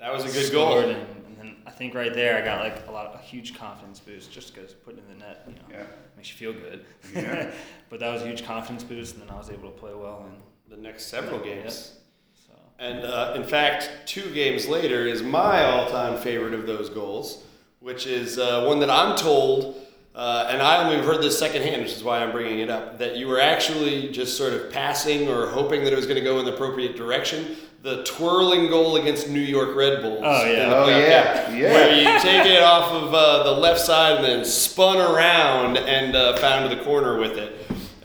[0.00, 0.78] That was a good goal.
[0.78, 3.56] And, and then I think right there I got like a lot of a huge
[3.58, 5.84] confidence boost just because putting in the net, you know, Yeah.
[6.16, 6.84] makes you feel good.
[7.14, 7.50] Yeah.
[7.90, 10.26] but that was a huge confidence boost, and then I was able to play well.
[10.28, 11.98] in The next several games.
[12.46, 17.44] so And uh, in fact, two games later is my all-time favorite of those goals,
[17.80, 19.80] which is uh, one that I'm told,
[20.14, 23.16] uh, and I only heard this secondhand, which is why I'm bringing it up, that
[23.16, 26.38] you were actually just sort of passing or hoping that it was going to go
[26.40, 27.56] in the appropriate direction.
[27.80, 30.20] The twirling goal against New York Red Bulls.
[30.24, 30.74] Oh, yeah.
[30.74, 31.54] Oh, playoff yeah.
[31.54, 31.72] Yeah.
[31.72, 36.16] Where you take it off of uh, the left side and then spun around and
[36.16, 37.54] uh, found the corner with it.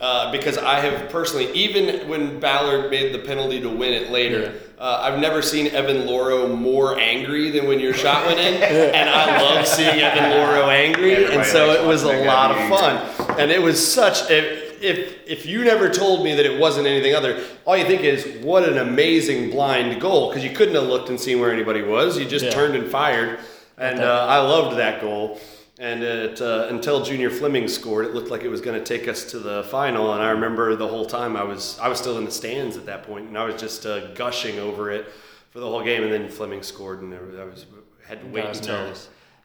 [0.00, 4.60] Uh, because I have personally, even when Ballard made the penalty to win it later,
[4.78, 9.08] uh, I've never seen Evan Louro more angry than when your shot went in, and
[9.08, 13.50] I love seeing Evan Louro angry, and so it was a lot of fun, and
[13.50, 14.30] it was such.
[14.30, 18.02] If, if if you never told me that it wasn't anything other, all you think
[18.02, 21.82] is what an amazing blind goal because you couldn't have looked and seen where anybody
[21.82, 22.18] was.
[22.18, 22.50] You just Yeah.
[22.52, 23.38] turned and fired,
[23.78, 25.40] and uh, I loved that goal.
[25.80, 29.08] And it, uh, until Junior Flemmings scored, it looked like it was going to take
[29.08, 30.12] us to the final.
[30.12, 32.86] And I remember the whole time I was I was still in the stands at
[32.86, 35.06] that point, and I was just uh, gushing over it
[35.50, 36.04] for the whole game.
[36.04, 37.66] And then Flemmings scored, and I was
[38.06, 38.92] had to wait until.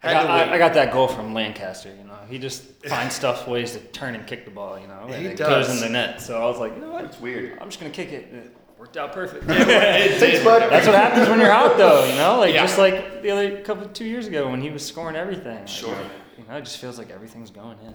[0.04, 0.54] I got, I.
[0.54, 1.90] I got that goal from Lancaster.
[1.90, 4.80] You know, he just finds stuff ways to turn and kick the ball.
[4.80, 5.68] You know, and He it does.
[5.68, 6.22] goes in the net.
[6.22, 7.06] So I was like, you know what?
[7.06, 7.58] It's weird.
[7.60, 8.28] I'm just gonna kick it.
[8.32, 9.44] And it worked out perfect.
[9.50, 10.44] It did.
[10.44, 10.70] bud.
[10.72, 12.06] That's what happens when you're hot, though.
[12.06, 12.62] You know, like Yeah.
[12.64, 15.58] just like the other couple two years ago when he was scoring everything.
[15.60, 15.98] Like, Sure.
[16.38, 17.94] You know, it just feels like everything's going in.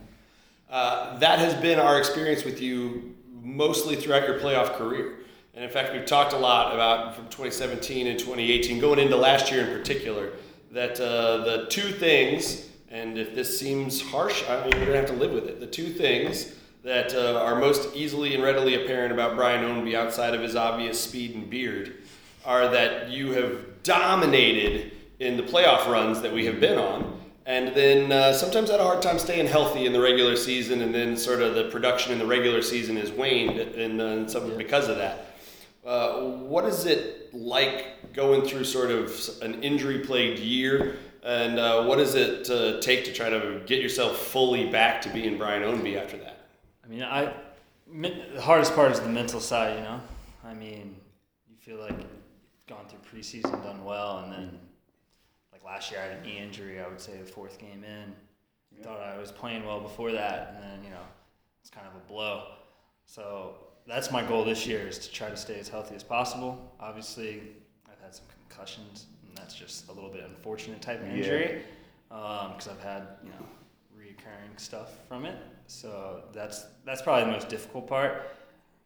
[0.70, 5.18] Uh, that has been our experience with you mostly throughout your playoff career.
[5.54, 9.52] And in fact, we've talked a lot about from 2017 and 2018, going into last
[9.52, 10.32] year in particular,
[10.72, 14.96] that uh, the two things, and if this seems harsh, I mean, we're going to
[14.98, 15.58] have to live with it.
[15.58, 16.54] The two things
[16.84, 21.00] that uh, are most easily and readily apparent about Brian Ownby outside of his obvious
[21.00, 21.96] speed and beard
[22.44, 27.20] are that you have dominated in the playoff runs that we have been on.
[27.46, 30.94] And then uh, sometimes had a hard time staying healthy in the regular season, and
[30.94, 34.56] then sort of the production in the regular season has waned, and, uh, and some
[34.56, 35.34] because of that.
[35.84, 41.96] Uh, what is it like going through sort of an injury-plagued year, and uh, what
[41.96, 46.00] does it uh, take to try to get yourself fully back to being Brian Ownby
[46.00, 46.46] after that?
[46.84, 47.32] I mean, I
[47.86, 49.78] the hardest part is the mental side.
[49.78, 50.00] You know,
[50.44, 50.96] I mean,
[51.48, 52.06] you feel like you've
[52.68, 54.58] gone through preseason, done well, and then
[55.52, 56.80] like last year I had a knee injury.
[56.80, 58.14] I would say the fourth game in,
[58.82, 61.06] thought I was playing well before that, and then you know,
[61.62, 62.48] it's kind of a blow.
[63.06, 63.54] So
[63.86, 66.72] that's my goal this year is to try to stay as healthy as possible.
[66.80, 67.42] Obviously,
[67.86, 69.13] I've had some concussions, and
[69.44, 71.60] that's just a little bit unfortunate type of injury
[72.10, 73.46] um, because I've had you know
[73.94, 75.36] reoccurring stuff from it.
[75.66, 78.30] So that's that's probably the most difficult part.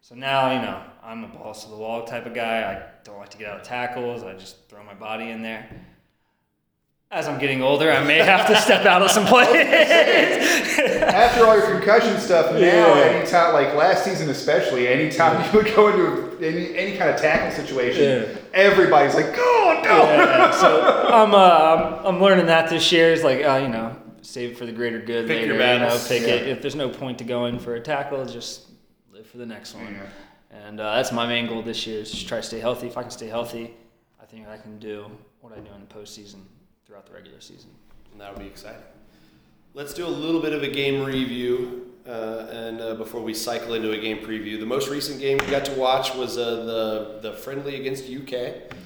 [0.01, 2.73] So now you know I'm a balls to the wall type of guy.
[2.73, 4.25] I don't like to get out of tackles.
[4.25, 5.69] I just throw my body in there.
[7.11, 9.49] As I'm getting older, I may have to step out of some plays.
[11.03, 13.05] After all your concussion stuff, now Yeah.
[13.13, 17.51] anytime, like last season especially, anytime you would go into any, any kind of tackle
[17.51, 18.03] situation,
[18.35, 18.39] Yeah.
[18.53, 23.25] everybody's like, "Go, no!" Yeah, so I'm, uh, I'm I'm learning that this year is
[23.25, 25.47] like uh, you know save it for the greater good Pick later.
[25.47, 26.07] your you know, battles.
[26.09, 26.47] pick it.
[26.49, 28.67] If there's no point to going for a tackle, just
[29.11, 29.95] live for the next one.
[29.95, 30.59] Yeah.
[30.67, 32.87] And uh, that's my main goal this year is just try to stay healthy.
[32.89, 33.75] If I can stay healthy,
[34.21, 35.07] I think I can do
[35.41, 36.41] what I do in the postseason
[36.89, 37.69] throughout the regular season.
[38.13, 38.81] And that would be exciting.
[39.75, 43.75] Let's do a little bit of a game review, uh, and uh, before we cycle
[43.75, 47.19] into a game preview, the most recent game we got to watch was uh, the
[47.21, 48.33] the friendly against UK.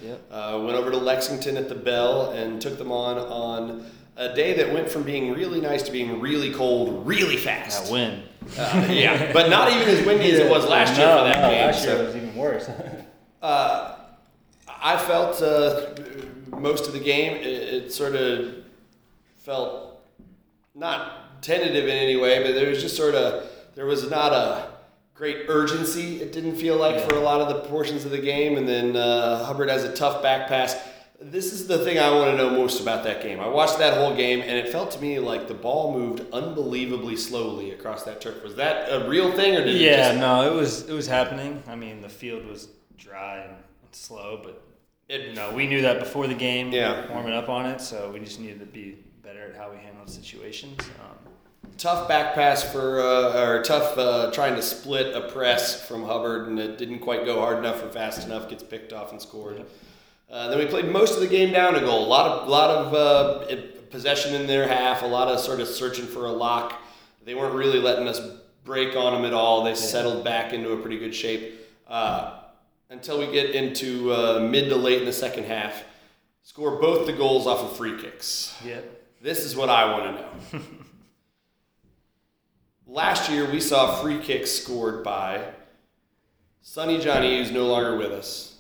[0.03, 0.21] Yep.
[0.33, 3.87] Uh, went over to Lexington at the Bell and took them on on
[4.17, 7.85] a day that went from being really nice to being really cold, really fast.
[7.85, 8.23] That win.
[8.59, 11.67] Uh, yeah, but not even as windy as it was last year for that game.
[11.67, 12.69] Last year so- it was even worse.
[13.43, 13.99] uh,
[14.85, 15.95] I felt uh,
[16.63, 18.55] most of the game, it, it sort of
[19.39, 20.01] felt
[20.75, 24.71] not tentative in any way, but there was just sort of, there was not a
[25.15, 28.57] great urgency, it didn't feel like, for a lot of the portions of the game.
[28.57, 30.77] And then uh, Hubbard has a tough back pass.
[31.21, 33.39] This is the thing I want to know most about that game.
[33.39, 37.17] I watched that whole game, and it felt to me like the ball moved unbelievably
[37.17, 38.43] slowly across that turf.
[38.43, 41.07] Was that a real thing, or did it yeah, just no, it was it was
[41.07, 41.63] happening.
[41.69, 43.57] I mean, the field was dry and
[43.93, 44.61] slow, but
[45.13, 46.73] It- know, we knew that before the game.
[46.73, 47.11] Yeah.
[47.13, 50.09] warming up on it, so we just needed to be better at how we handled
[50.09, 50.81] situations.
[51.01, 51.33] Um,
[51.77, 56.49] tough back pass for uh, or tough uh, trying to split a press from Hubbard,
[56.49, 58.49] and it didn't quite go hard enough or fast enough.
[58.49, 59.65] Gets picked off and scored.
[60.31, 62.07] Uh, then we played most of the game down a goal.
[62.07, 63.57] A lot of lot of uh,
[63.91, 65.03] possession in their half.
[65.03, 66.81] A lot of sort of searching for a lock.
[67.25, 68.21] They weren't really letting us
[68.65, 69.63] break on them at all.
[69.63, 72.39] They settled back into a pretty good shape uh,
[72.93, 75.83] until we get into uh, mid to late in the second half.
[76.43, 78.55] Score both the goals off of free kicks.
[78.65, 78.99] yep.
[79.23, 80.17] This is what I want
[80.51, 80.65] to know.
[82.87, 85.45] Last year, we saw free kicks scored by
[86.61, 88.59] Sonny Johnny, who's no longer with us.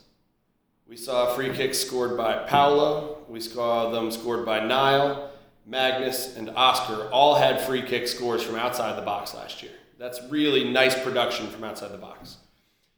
[0.88, 3.18] We saw free kicks scored by Paolo.
[3.28, 5.30] We saw them scored by Niall,
[5.66, 7.10] Magnus, and Oscar.
[7.10, 9.72] All had free kick scores from outside the box last year.
[9.98, 12.36] That's really nice production from outside the box.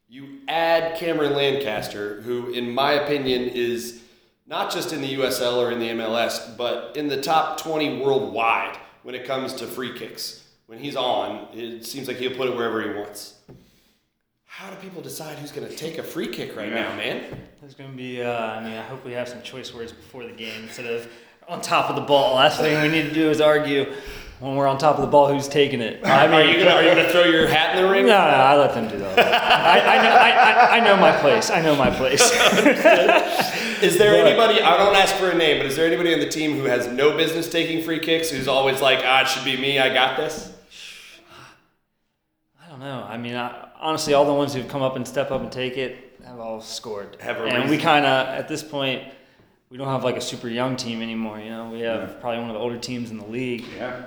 [0.09, 4.03] You add Cameron Lancaster, who, in my opinion, is
[4.47, 8.77] not just in the USL or in the MLS, but in the top 20 worldwide
[9.03, 10.43] when it comes to free kicks.
[10.67, 13.35] When he's on, it seems like he'll put it wherever he wants.
[14.45, 17.23] How do people decide who's going to take a free kick right now, man?
[17.61, 20.25] There's going to be, uh, I mean, I hope we have some choice words before
[20.25, 21.09] the game instead of
[21.49, 22.37] on top of the ball.
[22.37, 23.93] Last thing we need to do is argue
[24.45, 26.05] when we're on top of the ball who's taking it.
[26.05, 28.05] I Are you gonna are you gonna throw your hat in the ring?
[28.05, 29.19] no, no, I let them do that.
[29.19, 31.51] I, I, know, I, I, know my place.
[31.51, 32.21] I know my place.
[33.83, 34.61] Is there But- anybody?
[34.61, 36.87] I don't ask for a name, but is there anybody on the team who has
[36.87, 38.31] no business taking free kicks?
[38.31, 39.79] Who's always like, ah, it should be me.
[39.79, 40.53] I got this.
[42.63, 43.05] I don't know.
[43.07, 45.77] I mean, I, honestly, all the ones who've come up and step up and take
[45.77, 47.17] it have all scored.
[47.21, 49.03] Have a and we kind of, at this point,
[49.71, 51.39] we don't have like a super young team anymore.
[51.39, 53.65] You know, we have probably one of the older teams in the league.
[53.77, 54.05] Yeah.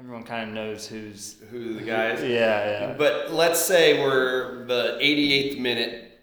[0.00, 1.36] Everyone kind of knows who's.
[1.50, 2.22] Who the guy is?
[2.22, 2.94] Yeah, yeah.
[2.96, 6.22] But let's say we're the 88th minute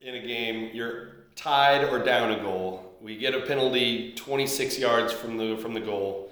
[0.00, 0.70] in a game.
[0.72, 2.94] You're tied or down a goal.
[3.00, 6.30] We get a penalty 26 yards from the from the goal.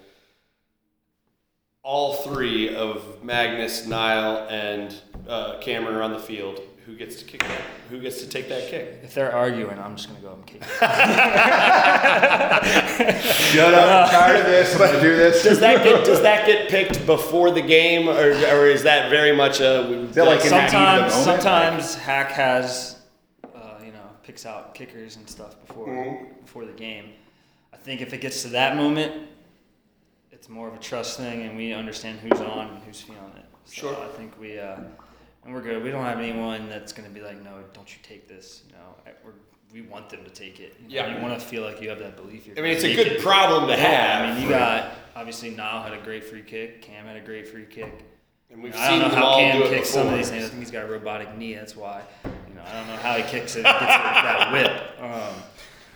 [1.82, 4.94] All three of Magnus, Niall, and
[5.28, 6.60] uh, Cameron are on the field.
[6.86, 7.62] Who gets to kick that?
[7.88, 9.00] Who gets to take that kick?
[9.02, 10.60] If they're arguing, I'm just gonna go and kick.
[10.60, 10.68] it.
[13.24, 14.08] Shut up!
[14.08, 14.72] I'm tired of this.
[14.74, 15.42] I'm gonna do this.
[15.42, 19.34] Does that get does that get picked before the game, or, or is that very
[19.34, 20.08] much a?
[20.12, 21.42] that like in that heat of the sometimes, moment?
[21.42, 22.98] sometimes Hack has,
[23.54, 26.40] uh, you know, picks out kickers and stuff before Mm-hmm.
[26.42, 27.10] before the game.
[27.72, 29.28] I think if it gets to that moment,
[30.32, 33.44] it's more of a trust thing, and we understand who's on and who's feeling it.
[33.66, 33.96] So Sure.
[33.96, 34.76] I think we, uh,
[35.44, 35.82] and we're good.
[35.82, 38.62] We don't have anyone that's going to be like, no, don't you take this.
[38.68, 39.32] You know, we're,
[39.72, 40.76] we want them to take it.
[40.80, 41.16] You know, Yeah.
[41.16, 42.46] You want to feel like you have that belief.
[42.46, 43.20] You're I mean, it's a good it.
[43.22, 44.30] problem to Yeah, have.
[44.30, 46.82] I mean, you got obviously Niall had a great free kick.
[46.82, 48.04] Cam had a great free kick.
[48.50, 50.02] and we've I seen don't know how Cam kicks before.
[50.04, 50.44] some of these things.
[50.44, 51.54] I think he's got a robotic knee.
[51.54, 52.02] That's why.
[52.24, 53.62] You know, I don't know how he kicks it.
[53.64, 55.02] Gets it that whip.
[55.12, 55.42] Um,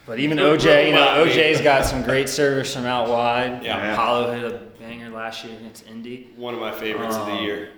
[0.07, 3.63] but even OJ, you know, OJ's got some great service from out wide.
[3.63, 3.95] Yeah.
[3.95, 6.31] Paolo hit a banger last year against Indy.
[6.35, 7.69] One of my favorites of the Um, year.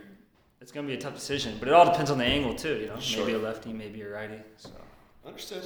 [0.61, 2.77] It's gonna be a tough decision, but it all depends on the angle too.
[2.77, 3.25] You know, Sure.
[3.25, 4.39] maybe a lefty, maybe a righty.
[4.59, 4.69] So.
[5.27, 5.65] Understood.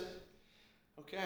[1.00, 1.18] Okay.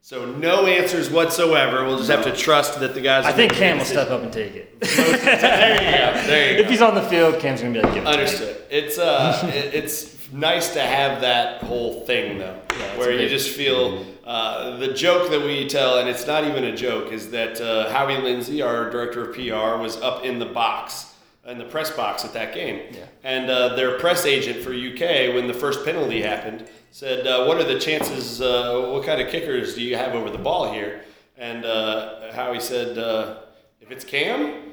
[0.00, 1.84] So no answers whatsoever.
[1.84, 3.24] We'll just have to trust that the guys.
[3.24, 4.80] I think Cam will step up and take it.
[4.80, 6.26] there you go.
[6.26, 6.70] There you if go.
[6.70, 8.12] he's on the field, Cam's gonna be like, give it to.
[8.12, 8.56] Understood.
[8.70, 13.50] It's uh, it- it's nice to have that whole thing though, it's where you just
[13.50, 17.60] feel uh, the joke that we tell, and it's not even a joke, is that
[17.60, 21.11] uh, Howie Lindsay, our director of PR, was up in the box
[21.46, 23.00] in the press box at that game, Yeah.
[23.24, 27.58] and uh, their press agent for UK, when the first penalty happened, said, uh, "What
[27.58, 28.40] are the chances?
[28.40, 31.02] Uh, what kind of kickers do you have over the ball here?"
[31.36, 33.40] And uh, Howie said, uh,
[33.80, 34.68] "If it's Cam."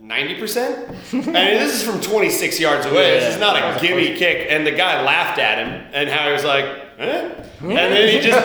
[0.00, 0.88] Ninety percent.
[1.12, 3.18] I mean, this is from twenty six yards away.
[3.18, 4.46] This is not a gimme kick.
[4.48, 6.66] And the guy laughed at him, and Howie was like,
[6.98, 8.38] and then he just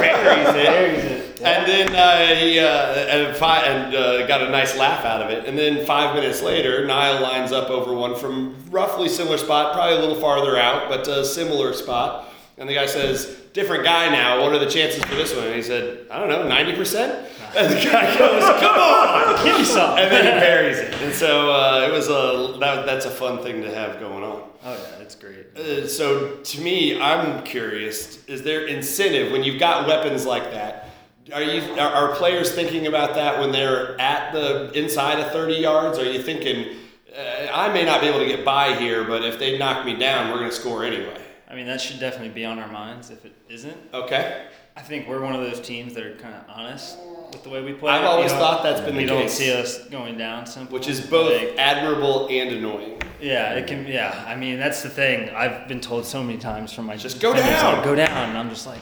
[0.00, 1.40] buries it.
[1.42, 5.30] And then uh, he uh, and, fi- and uh, got a nice laugh out of
[5.30, 5.44] it.
[5.46, 9.96] And then five minutes later, Niall lines up over one from roughly similar spot, probably
[9.98, 12.32] a little farther out, but a similar spot.
[12.58, 14.40] And the guy says, "Different guy now.
[14.42, 17.28] What are the chances for this one?" And he said, "I don't know, ninety percent."
[17.56, 19.98] And the guy goes, "Come on!" Give me some.
[19.98, 20.94] and then he buries it.
[21.02, 24.42] And so uh, it was a that, that's a fun thing to have going on.
[24.64, 25.56] Oh yeah, that's great.
[25.56, 30.90] Uh, so to me, I'm curious: is there incentive when you've got weapons like that?
[31.32, 35.54] Are you are, are players thinking about that when they're at the inside of 30
[35.54, 35.98] yards?
[35.98, 36.76] Are you thinking,
[37.16, 39.96] uh, I may not be able to get by here, but if they knock me
[39.96, 41.20] down, we're going to score anyway?
[41.48, 43.10] I mean, that should definitely be on our minds.
[43.10, 44.46] If it isn't, Okay.
[44.76, 46.98] I think we're one of those teams that are kind of honest
[47.36, 47.92] with the way we play.
[47.92, 49.34] I've always thought that's been the you don't case.
[49.34, 53.00] see us going down simple, Which is both Like, admirable and annoying.
[53.20, 53.86] yeah, it can.
[53.86, 55.30] Yeah, I mean that's the thing.
[55.30, 57.74] I've been told so many times from my Just go down.
[57.76, 58.80] like, go down, and I'm just like,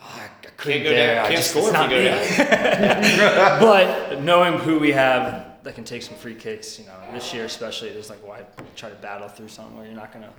[0.00, 1.14] oh, I, couldn't Can't go dare.
[1.16, 1.24] down.
[1.24, 3.46] I Can't just- score it's if you not go me.
[3.46, 3.60] down.
[4.10, 7.44] but knowing who we have that can take some free kicks, you know, this year
[7.44, 8.42] especially, there's like why
[8.74, 10.30] try to battle through something where you're not gonna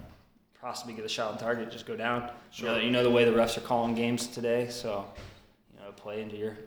[0.61, 2.29] possibly get a shot on target, just go down.
[2.53, 5.05] You, know, you know the way the refs are calling games today, so
[5.73, 6.57] you know play into your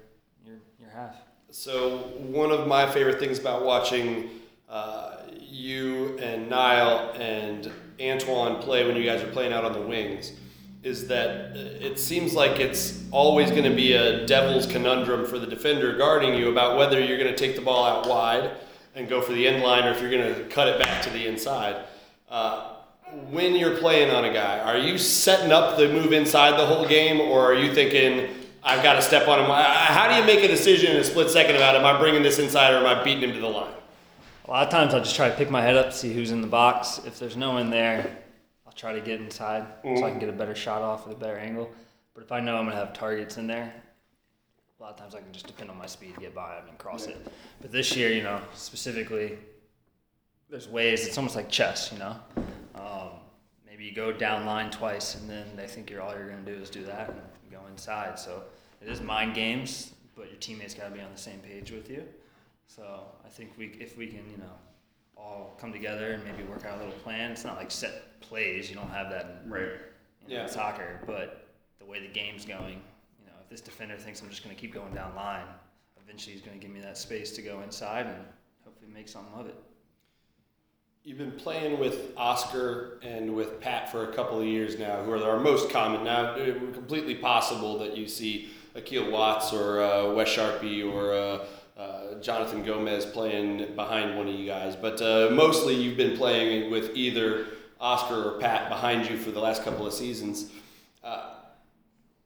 [0.93, 1.15] your your.
[1.51, 4.31] So one of my favorite things about watching
[4.69, 9.81] uh, you and Niall and Antoine play when you guys are playing out on the
[9.81, 10.33] wings
[10.83, 15.47] is that it seems like it's always going to be a devil's conundrum for the
[15.47, 18.51] defender guarding you about whether you're going to take the ball out wide
[18.95, 21.11] and go for the end line or if you're going to cut it back to
[21.11, 21.85] the inside.
[22.31, 22.77] Uh,
[23.31, 26.87] when you're playing on a guy, are you setting up the move inside the whole
[26.87, 28.29] game, or are you thinking,
[28.63, 29.47] I've got to step on him?
[29.47, 32.39] How do you make a decision in a split second about am I bringing this
[32.39, 33.73] inside or am I beating him to the line?
[34.45, 36.41] A lot of times I'll just try to pick my head up, see who's in
[36.41, 37.01] the box.
[37.07, 38.19] If there's no one there,
[38.67, 41.21] I'll try to get inside so I can get a better shot off with a
[41.21, 41.71] better angle.
[42.15, 43.73] But if I know I'm gonna have targets in there,
[44.79, 46.57] a lot of times I can just depend on my speed to get by.
[46.57, 47.17] I and cross it.
[47.61, 49.39] But this year, you know, specifically,
[50.51, 51.07] there's ways.
[51.07, 52.17] It's almost like chess, you know.
[52.75, 53.11] Um,
[53.67, 56.55] maybe you go down line twice, and then they think you're all you're gonna do
[56.55, 57.15] is do that
[57.71, 58.19] inside.
[58.19, 58.43] So
[58.83, 62.05] it is mind games, but your teammates gotta be on the same page with you.
[62.67, 64.53] So I think we, if we can, you know,
[65.17, 67.31] all come together and maybe work out a little plan.
[67.31, 68.71] It's not like set plays.
[68.71, 69.63] You don't have that in, Right.
[69.63, 69.69] you
[70.29, 70.43] know, Yeah.
[70.45, 71.01] in soccer.
[71.07, 71.47] But
[71.79, 72.75] the way the game's going,
[73.19, 75.47] you know, if this defender thinks I'm just going to keep going down line,
[76.03, 78.25] eventually he's going to give me that space to go inside and
[78.65, 79.57] hopefully make something of it.
[81.03, 85.13] You've been playing with Oscar and with Pat for a couple of years now, who
[85.13, 86.05] are our most common.
[86.05, 91.45] Now, it's completely possible that you see Akil Watts or uh, Wes Charpie or uh,
[91.81, 96.71] uh, Jonathan Gomez playing behind one of you guys, but uh, mostly you've been playing
[96.71, 97.47] with either
[97.81, 100.51] Oscar or Pat behind you for the last couple of seasons.
[101.03, 101.31] Uh,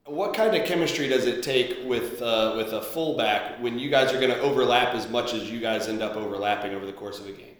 [0.06, 4.12] what kind of chemistry does it take with uh, with a fullback when you guys
[4.12, 7.20] are going to overlap as much as you guys end up overlapping over the course
[7.20, 7.53] of a game?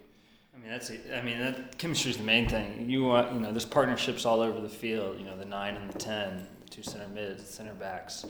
[0.55, 2.89] I mean, that's I mean, that chemistry is the main thing.
[2.89, 5.19] You want, you know, there's partnerships all over the field.
[5.19, 8.25] You know, the nine and the ten, the two center mids, the center backs,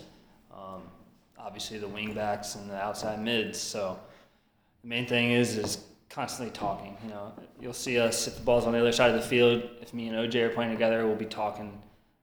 [0.51, 0.81] um,
[1.37, 3.59] obviously the wing backs and the outside mids.
[3.59, 3.99] So
[4.81, 6.97] the main thing is is constantly talking.
[7.03, 9.63] You know, you'll see us if the ball's on the other side of the field.
[9.81, 11.77] If me and OJ are playing together, we'll be talking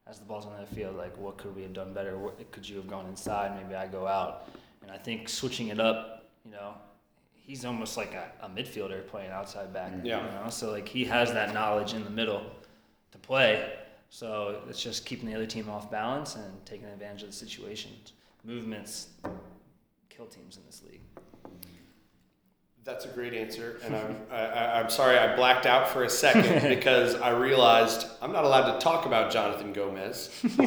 [0.07, 0.95] as the ball's on the field.
[0.95, 2.17] Like, what could we have done better?
[2.17, 3.55] What could you have gone inside?
[3.55, 4.49] Maybe I go out.
[4.81, 6.73] And I think switching it up, you know,
[7.45, 9.91] he's almost like a, a midfielder playing outside back.
[9.91, 10.05] Mm.
[10.05, 10.25] Yeah.
[10.25, 12.43] You know, so like he has that knowledge in the middle
[13.11, 13.73] to play.
[14.09, 18.13] So it's just keeping the other team off balance and taking advantage of the situations.
[18.43, 19.07] Movements
[20.09, 21.01] kill teams in this league.
[22.85, 26.09] That's a great answer, and I'm I, I- I'm sorry I blacked out for a
[26.09, 30.29] second because I realized I'm not allowed to talk about Jonathan Gomez.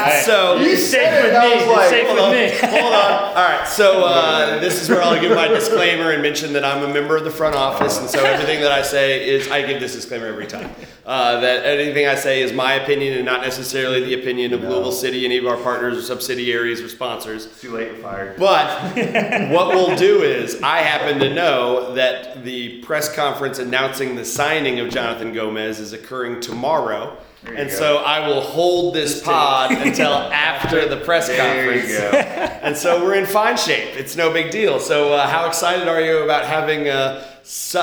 [0.00, 1.38] Uh, so You It's safe said with me.
[1.54, 2.68] was It's like, safe hold on, with me.
[2.68, 3.12] hold on.
[3.28, 6.84] All right, so uh, this is where I'll give my disclaimer and mention that I'm
[6.88, 9.80] a member of the front office, and so everything that I say is I give
[9.80, 10.70] this disclaimer every time.
[11.08, 14.68] Uh, that anything I say is my opinion and not necessarily the opinion of No.
[14.68, 17.46] Louisville City, any of our partners or subsidiaries or sponsors.
[17.62, 18.36] Too late, you're fired.
[18.36, 18.68] But
[19.50, 24.80] what we'll do is, I happen to know that the press conference announcing the signing
[24.80, 27.16] of Jonathan Gomez is occurring tomorrow.
[27.46, 27.74] And go.
[27.74, 31.98] so I will hold this pod until after the press There you conference.
[31.98, 32.34] go.
[32.68, 33.96] And so we're in fine shape.
[33.96, 34.78] It's no big deal.
[34.78, 37.80] So, uh, how excited are you about having uh, su-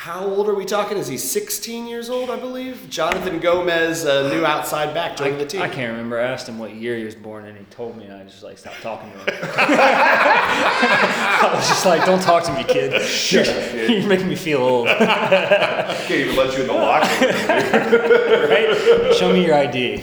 [0.00, 0.96] How old are we talking?
[0.96, 2.88] Is he 16 years old, I believe?
[2.88, 5.60] Jonathan Gomez, a new outside back, joining the team.
[5.60, 6.18] I can't remember.
[6.18, 8.42] I asked him what year he was born, and he told me, and I just
[8.42, 9.26] like stopped talking to him.
[9.58, 12.92] I was just like, "Don't talk to me, kid.
[13.30, 13.90] You're, kid.
[13.90, 18.50] you're making me feel old, I can't even let you in the locker room.
[18.50, 19.14] right?
[19.16, 19.98] Show me your ID."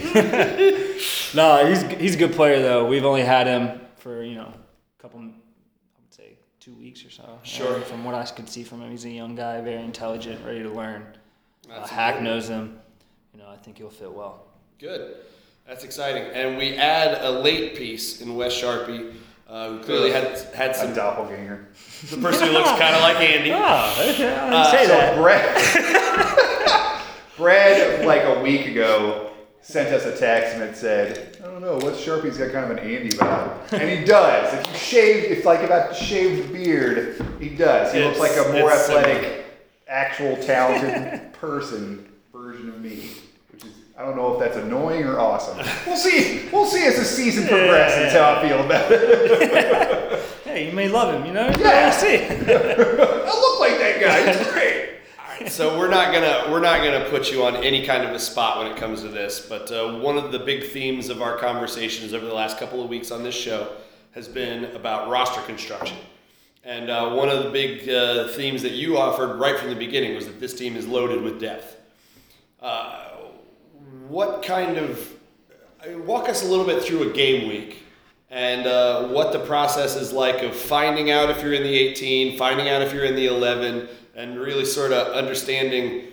[1.33, 2.85] no, he's he's a good player though.
[2.85, 5.33] We've only had him for you know a couple, I would
[6.11, 7.39] say two weeks or so.
[7.43, 7.75] Sure.
[7.75, 10.63] And from what I could see from him, he's a young guy, very intelligent, ready
[10.63, 11.05] to learn.
[11.71, 12.23] Uh, Hack good.
[12.23, 12.79] knows him.
[13.33, 14.47] You know, I think he'll fit well.
[14.79, 15.17] Good.
[15.67, 16.23] That's exciting.
[16.33, 19.13] And we add a late piece in Wes Charpie,
[19.49, 20.93] uh, who clearly had had A some.
[20.93, 21.67] doppelganger.
[22.09, 23.51] The person who looks kind of like Andy.
[23.51, 24.33] Oh, okay.
[24.33, 25.15] I didn't Uh, say So that.
[25.17, 27.03] Brad,
[27.37, 29.26] Brad, like a week ago,
[29.68, 32.72] sent us a text and it said, "I don't know, what's Charpie's got kind of
[32.72, 34.53] an Andy vibe," and he does.
[34.53, 37.91] If you shave, if like about shaved beard, he does.
[37.93, 39.45] He looks like a more it's athletic,
[39.89, 43.11] actual talented person version of me.
[43.51, 45.57] Which is, I don't know if that's annoying or awesome.
[45.86, 46.47] We'll see.
[46.49, 50.24] We'll see as the season progresses how I feel about it.
[50.47, 51.51] Hey, you may love him, you know?
[51.59, 51.84] Yeah.
[51.84, 52.15] We'll see.
[52.26, 54.32] I look like that guy.
[54.32, 54.96] It's great.
[55.47, 58.57] So we're not gonna we're not gonna put you on any kind of a spot
[58.57, 62.13] when it comes to this, but uh, one of the big themes of our conversations
[62.13, 63.73] over the last couple of weeks on this show
[64.13, 65.97] has been about roster construction.
[66.63, 70.15] And uh, one of the big uh, themes that you offered right from the beginning
[70.15, 71.77] was that this team is loaded with depth.
[72.59, 73.09] Uh,
[74.07, 75.13] what kind of
[75.83, 77.83] I mean, walk us a little bit through a game week
[78.29, 82.38] and uh, what the process is like of finding out if you're in the 18,
[82.38, 83.88] finding out if you're in the 11,
[84.18, 86.07] and really sort of understanding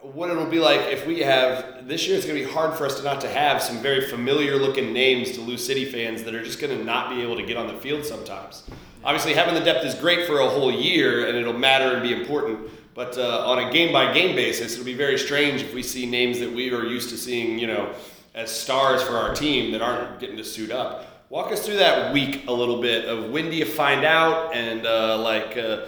[0.00, 2.16] what it'll be like if we have this year.
[2.16, 4.92] It's going to be hard for us to not to have some very familiar looking
[4.92, 7.56] names to Lou City fans that are just going to not be able to get
[7.56, 8.68] on the field sometimes.
[9.04, 12.12] Obviously, having the depth is great for a whole year, and it'll matter and be
[12.12, 12.58] important.
[12.92, 16.06] But uh, on a game by game basis, it'll be very strange if we see
[16.06, 17.94] names that we are used to seeing, you know,
[18.34, 21.06] as stars for our team that aren't getting to suit up.
[21.28, 24.86] Walk us through that week a little bit of when do you find out, and
[24.86, 25.86] uh, like, uh,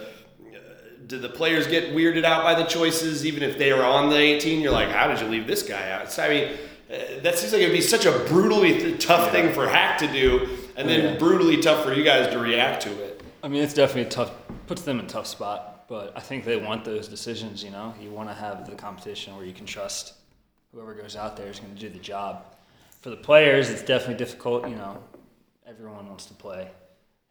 [1.07, 4.17] do the players get weirded out by the choices, even if they are on the
[4.17, 4.61] 18?
[4.61, 6.11] You're like, how did you leave this guy out?
[6.11, 6.53] So, I mean,
[6.91, 10.07] uh, that seems like it'd be such a brutally th- tough thing for Hack to
[10.11, 11.17] do, and then Yeah.
[11.17, 13.21] brutally tough for you guys to react to it.
[13.43, 14.31] I mean, it's definitely tough,
[14.67, 17.93] puts them in a tough spot, but I think they want those decisions, you know?
[18.01, 20.13] You want to have the competition where you can trust
[20.73, 22.45] whoever goes out there is going to do the job.
[23.01, 25.01] For the players, it's definitely difficult, you know?
[25.65, 26.67] Everyone wants to play.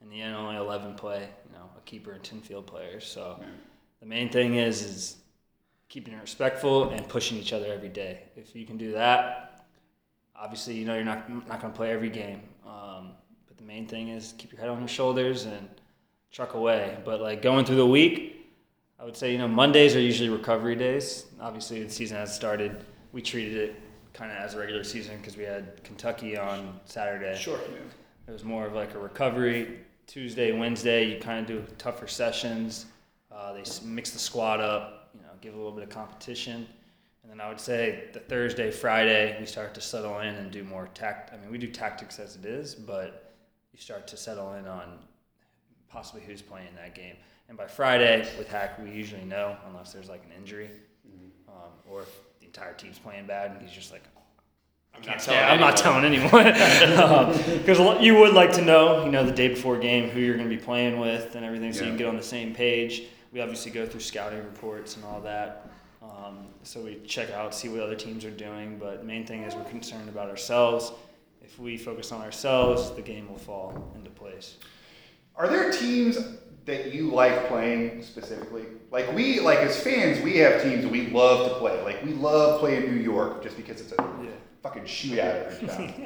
[0.01, 1.46] In the end, only 11 play, you know, a
[1.87, 3.07] keeper and 10 field players.
[3.07, 3.41] So
[4.01, 5.17] the main thing is, is
[5.89, 8.21] keeping it respectful and pushing each other every day.
[8.37, 9.67] If you can do that,
[10.39, 12.43] obviously, you know, you're not, not going to play every game.
[12.67, 13.13] Um,
[13.47, 15.69] but the main thing is keep your head on your shoulders and
[16.31, 16.99] truck away.
[17.05, 18.33] But like going through the week,
[18.99, 21.27] I would say, you know, Mondays are usually recovery days.
[21.41, 22.85] Obviously, the season has started.
[23.13, 23.77] We treated it
[24.13, 27.37] kind of as a regular season because we had Kentucky on Saturday.
[27.37, 27.59] Sure.
[28.27, 29.81] It was more of like a recovery.
[30.07, 32.87] Tuesday, Wednesday, you kind of do tougher sessions.
[33.31, 36.67] Uh, they mix the squad up, you know, give a little bit of competition.
[37.23, 40.63] And then I would say the Thursday, Friday, we start to settle in and do
[40.63, 41.35] more tact.
[41.35, 43.35] I mean, we do tactics as it is, but
[43.73, 45.01] you start to settle in on
[45.89, 47.17] possibly who's playing that game.
[47.49, 50.71] And by Friday, with Hack, we usually know, unless there's like an injury,
[51.49, 52.09] um, or if
[52.41, 54.03] the entire team's playing bad, and he's just like,
[54.99, 56.45] I'm not yeah, I'm not telling anyone
[57.59, 60.49] because you would like to know, you know, the day before game who you're going
[60.49, 63.05] to be playing with and everything, so you can get on the same page.
[63.33, 65.71] We obviously go through scouting reports and all that,
[66.03, 68.79] um, so we check out, see what other teams are doing.
[68.79, 70.93] But the main thing is we're concerned about ourselves.
[71.43, 74.57] If we focus on ourselves, the game will fall into place.
[75.37, 76.19] Are there teams
[76.65, 78.65] that you like playing specifically?
[78.91, 81.81] Like we, like as fans, we have teams that we love to play.
[81.83, 84.31] Like we love playing New York just because it's a Yeah.
[84.67, 86.05] Fucking shootout every time.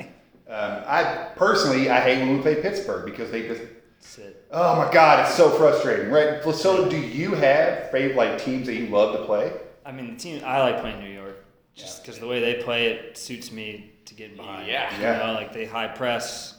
[0.48, 3.62] um, I personally, I hate when we play Pittsburgh because they just.
[4.00, 4.46] That's it.
[4.50, 6.42] Oh my God, it's so frustrating, right?
[6.54, 9.52] So, do you have favorite like teams that you love to play?
[9.84, 11.44] I mean, the team I like playing New York.
[11.74, 14.66] just because the way they play it suits me to get behind.
[14.66, 14.94] Yeah.
[14.96, 15.18] you Yeah.
[15.26, 16.56] know, like they high press.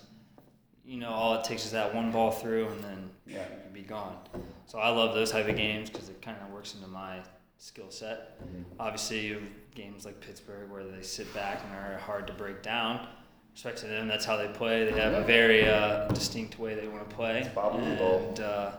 [0.86, 3.39] You know, all it takes is that one ball through, and then Yeah.
[3.39, 4.18] you can be gone.
[4.66, 7.20] So I love those type of games because it kind of works into my
[7.58, 8.39] skill set.
[8.80, 9.43] Obviously, you have
[9.76, 13.08] games like Pittsburgh where they sit back and are hard to break down.
[13.54, 14.86] Respect to them, that's how they play.
[14.90, 18.20] They have a very uh, distinct way they want to play, bobble the ball.
[18.30, 18.72] and uh,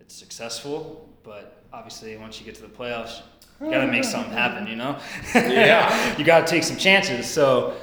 [0.00, 1.08] it's successful.
[1.22, 3.20] But obviously, once you get to the playoffs,
[3.60, 4.66] you got to make something happen.
[4.66, 4.98] You know,
[5.34, 6.16] Yeah.
[6.18, 7.28] you got to take some chances.
[7.30, 7.74] So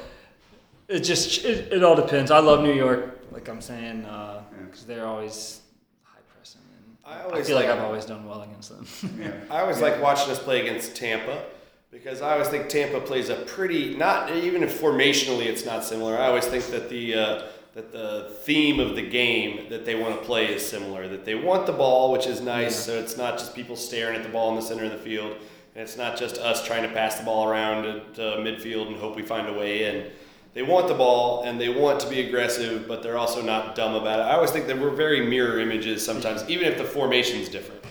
[0.90, 2.30] it just it, it all depends.
[2.30, 4.06] I love New York, like I'm saying,
[4.66, 5.62] because they're always
[6.04, 8.86] high pressing, and I I, always feel like, like- I've always done well against them.
[9.18, 9.32] Yeah.
[9.50, 11.42] I always like watching us play against Tampa
[11.92, 16.18] because I always think Tampa plays a pretty not even if formationally it's not similar.
[16.18, 17.42] I always think that the uh,
[17.74, 21.08] that the theme of the game that they want to play is similar.
[21.08, 22.76] That they want the ball, which is nice.
[22.76, 25.34] So it's not just people staring at the ball in the center of the field,
[25.76, 28.96] and it's not just us trying to pass the ball around to, to midfield and
[28.96, 30.12] hope we find a way in.
[30.54, 33.94] They want the ball and they want to be aggressive, but they're also not dumb
[33.94, 34.24] about it.
[34.24, 37.84] I always think that we're very mirror images sometimes, even if the formation's different.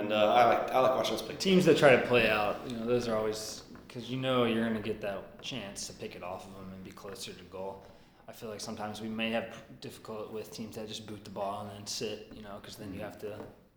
[0.00, 1.34] And uh, I like I like watching us play.
[1.36, 4.64] Teams that try to play out, you know, those are always because you know you're
[4.64, 7.44] going to get that chance to pick it off of them and be closer to
[7.44, 7.84] goal.
[8.28, 11.62] I feel like sometimes we may have difficult with teams that just boot the ball
[11.62, 13.34] and then sit, you know, because then you have to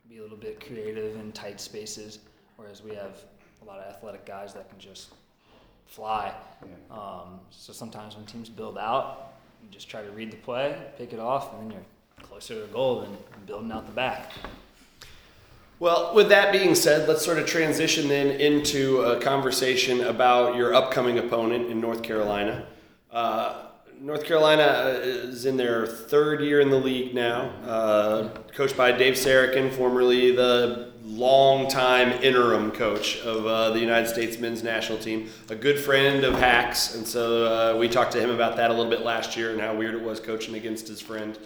[0.07, 2.19] be a little bit creative in tight spaces,
[2.55, 3.23] whereas we have
[3.63, 5.15] a lot of athletic guys that can just
[5.87, 6.31] fly.
[6.61, 6.95] Yeah.
[6.95, 11.11] Um, so sometimes when teams build out, you just try to read the play, pick
[11.13, 13.17] it off, and then you're closer to the goal than
[13.47, 14.31] building out the back.
[15.83, 20.73] Well, with that being said, let's sort of transition then into a conversation about your
[20.73, 22.65] upcoming opponent in North Carolina.
[23.11, 23.65] Uh,
[23.99, 24.63] North Carolina
[25.03, 30.33] is in their third year in the league now, uh, coached by Dave Sarachan, formerly
[30.33, 36.23] the longtime interim coach of uh, the United States men's national team, a good friend
[36.23, 39.35] of Hacks, and so uh, we talked to him about that a little bit last
[39.35, 41.37] year and how weird it was coaching against his friend.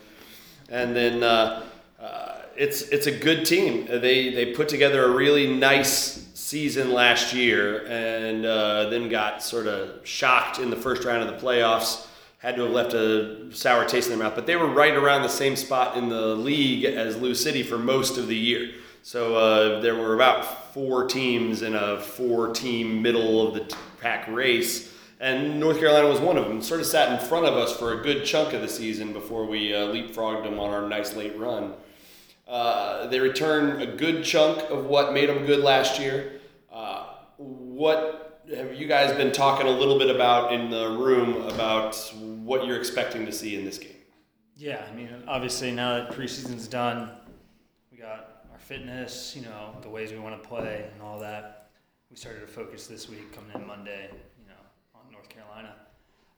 [0.69, 1.63] And then uh,
[1.99, 3.85] uh, it's it's a good team.
[3.87, 9.67] They they put together a really nice season last year, and uh, then got sort
[9.67, 12.07] of shocked in the first round of the playoffs.
[12.39, 15.23] Had to have left a sour taste in their mouth, but they were right around
[15.23, 18.71] the same spot in the league as Lou City for most of the year.
[19.01, 24.93] So uh, there were about four teams in a four-team middle of the pack race
[25.19, 26.61] and North Carolina was one of them.
[26.61, 29.45] Sort of sat in front of us for a good chunk of the season before
[29.45, 31.73] we uh, leapfrogged them on our nice late run.
[32.47, 36.39] Uh, they return a good chunk of what made them good last year.
[36.71, 41.95] Uh, what have you guys been talking a little bit about in the room about
[42.43, 43.91] what you're expecting to see in this game?
[44.55, 47.11] Yeah, I mean, obviously now that preseason's done,
[47.91, 51.69] we got our fitness, you know, the ways we want to play and all that.
[52.09, 54.55] We started to focus this week coming in Monday, you know,
[54.95, 55.75] on North Carolina.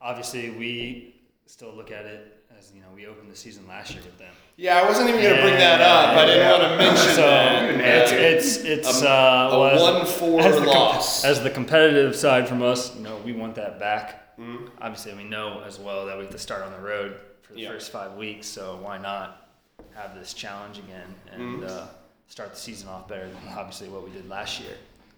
[0.02, 4.04] Obviously, we still look at it as, you know, we opened the season last year
[4.04, 4.34] with them.
[4.58, 6.18] Yeah, I wasn't even going to bring that up.
[6.18, 7.80] I didn't want to mention So that.
[7.80, 11.26] it's, it's, it's, uh, a well, as- one-four as the loss.
[11.26, 14.38] as the competitive side from us, you know, we want that back.
[14.38, 14.66] Mm-hmm.
[14.82, 17.62] Obviously, we know as well that we have to start on the road for the
[17.62, 17.70] Yeah.
[17.72, 19.48] first five weeks, so why not
[19.96, 21.66] have this challenge again and Mm-hmm.
[21.68, 21.88] uh,
[22.28, 24.76] start the season off better than obviously what we did last year.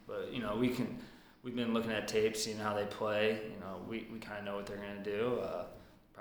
[0.07, 0.97] But you know, we can.
[1.43, 3.39] We've been looking at tape, seeing how they play.
[3.51, 5.39] You know, we, we kind of know what they're going to do.
[5.39, 5.63] Uh,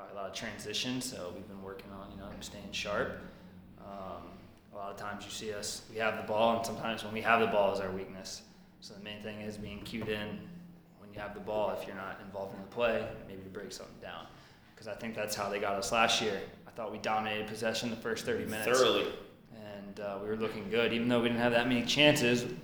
[0.01, 3.21] probably a lot of transition, so we've been working on you know staying sharp.
[3.81, 4.23] Um,
[4.73, 7.21] a lot of times you see us, we have the ball, and sometimes when we
[7.21, 8.43] have the ball is our weakness.
[8.81, 10.39] So the main thing is being cued in
[10.99, 11.77] when you have the ball.
[11.79, 14.27] If you're not involved in the play, maybe to break something down.
[14.75, 16.41] Because I think that's how they got us last year.
[16.67, 19.07] I thought we dominated possession the first 30 minutes Thoroughly.
[19.55, 22.45] and uh, we were looking good, even though we didn't have that many chances.
[22.45, 22.57] You know,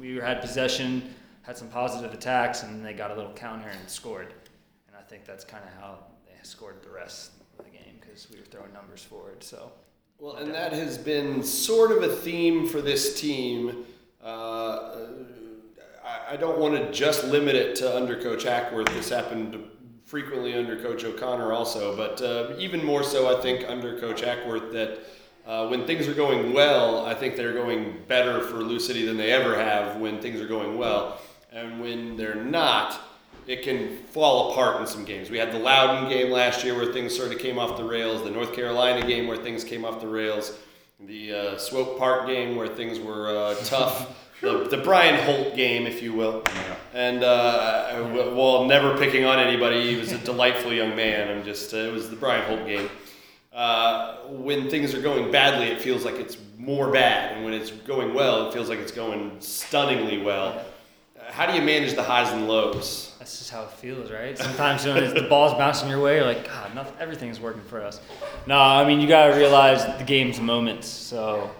[0.00, 4.32] we had possession, had some positive attacks, and they got a little counter and scored.
[4.88, 5.98] And I think that's kind of how
[6.44, 9.42] scored the rest of the game because we were throwing numbers forward.
[9.42, 9.72] So
[10.18, 13.84] Well, and that has been sort of a theme for this team.
[14.22, 15.06] Uh,
[16.04, 18.88] I, I don't want to just limit it to under Coach Hackworth.
[18.88, 19.58] This happened
[20.04, 24.72] frequently under Coach O'Connor also, but uh, even more so, I think, under Coach Hackworth,
[24.72, 25.00] that
[25.46, 29.16] uh, when things are going well, I think they're going better for Lou City than
[29.16, 31.20] they ever have when things are going well.
[31.52, 33.00] And when they're not,
[33.46, 35.30] it can fall apart in some games.
[35.30, 38.22] We had the Loudoun game last year where things sort of came off the rails,
[38.22, 40.56] the North Carolina game where things came off the rails,
[41.00, 45.86] the uh, Swope Park game where things were uh, tough, the, the Brian Holt game,
[45.86, 46.42] if you will.
[46.94, 51.28] And uh, while never picking on anybody, he was a delightful young man.
[51.28, 52.88] I'm just, uh, it was the Brian Holt game.
[53.52, 57.70] Uh, when things are going badly, it feels like it's more bad, and when it's
[57.70, 60.64] going well, it feels like it's going stunningly well.
[61.34, 63.12] How do you manage the highs and lows?
[63.18, 64.38] That's just how it feels, right?
[64.38, 67.82] Sometimes when it's- the ball's bouncing your way, you're like, God, nothing, everything's working for
[67.82, 68.00] us.
[68.46, 70.86] No, I mean, you got to realize the game's moments.
[70.86, 71.50] So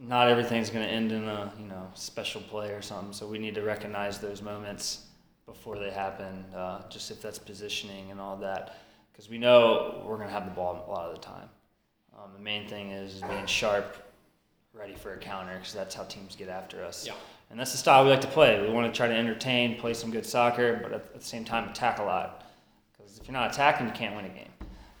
[0.00, 3.12] not everything's going to end in a, you know, special play or something.
[3.12, 5.06] So we need to recognize those moments
[5.46, 8.76] before they happen, uh, just if that's positioning and all that.
[9.12, 11.48] Because we know we're going to have the ball a lot of the time.
[12.18, 13.96] Um, the main thing is being sharp,
[14.78, 17.06] ready for a counter, because that's how teams get after us.
[17.06, 17.14] Yeah.
[17.50, 18.60] And that's the style we like to play.
[18.60, 21.44] We want to try to entertain, play some good soccer, but at, at the same
[21.44, 22.44] time attack a lot.
[22.92, 24.50] Because if you're not attacking, you can't win a game.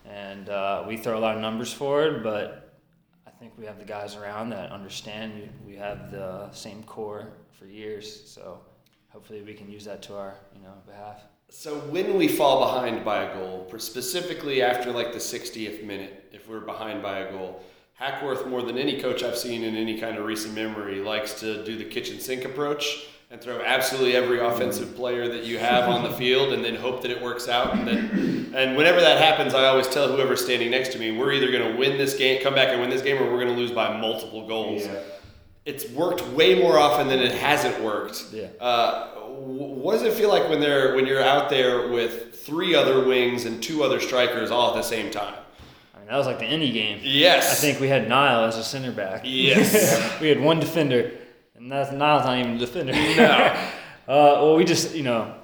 [0.08, 2.78] And uh, we throw a lot of numbers forward, but
[3.26, 5.50] I think we have the guys around that understand.
[5.64, 8.60] We, we have the same core for years, so
[9.08, 11.22] hopefully we can use that to our you know behalf.
[11.48, 16.48] So when we fall behind by a goal, specifically after like the 60th minute, if
[16.48, 17.62] we're behind by a goal,
[17.96, 21.64] Hackworth, more than any coach I've seen in any kind of recent memory, likes to
[21.64, 26.02] do the kitchen sink approach and throw absolutely every offensive player that you have on
[26.02, 27.74] the field and then hope that it works out.
[27.74, 31.32] And then, and whenever that happens, I always tell whoever's standing next to me, we're
[31.32, 33.54] either going to win this game, come back and win this game, or we're going
[33.54, 34.84] to lose by multiple goals.
[34.84, 35.00] Yeah.
[35.64, 38.26] It's worked way more often than it hasn't worked.
[38.30, 38.48] Yeah.
[38.60, 43.04] Uh, what does it feel like when they're when you're out there with three other
[43.04, 45.34] wings and two other strikers all at the same time?
[46.06, 47.00] That was like the any game.
[47.02, 47.50] Yes.
[47.50, 49.22] I think we had Niall as a center back.
[49.24, 50.18] Yes.
[50.20, 51.12] we had one defender,
[51.56, 52.92] and that's Niall's not even a defender.
[52.92, 52.98] No.
[53.22, 53.68] uh,
[54.06, 55.34] well, we just you know,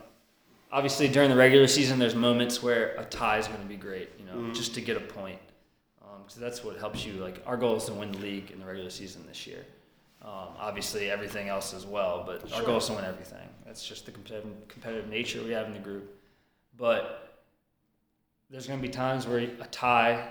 [0.71, 4.11] obviously during the regular season, there's moments where a tie is going to be great.
[4.19, 4.53] You know, Mm-hmm.
[4.55, 5.39] just to get a point.
[6.25, 7.15] because that's what helps you.
[7.15, 9.65] Like our goal is to win the league in the regular season this year.
[10.23, 13.47] Um, obviously, everything else as well, but our goal is to win everything.
[13.67, 16.15] That's just the competitive, competitive nature we have in the group.
[16.79, 17.43] But
[18.49, 20.29] there's going to be times where a tie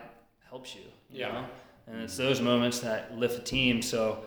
[0.52, 0.82] helps you.
[1.10, 1.32] you Yeah.
[1.32, 1.46] know?
[1.88, 3.82] And it's those moments that lift a team.
[3.82, 4.24] So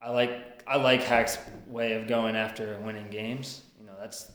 [0.00, 3.62] I like I like Hack's way of going after winning games.
[3.78, 4.32] You know, that's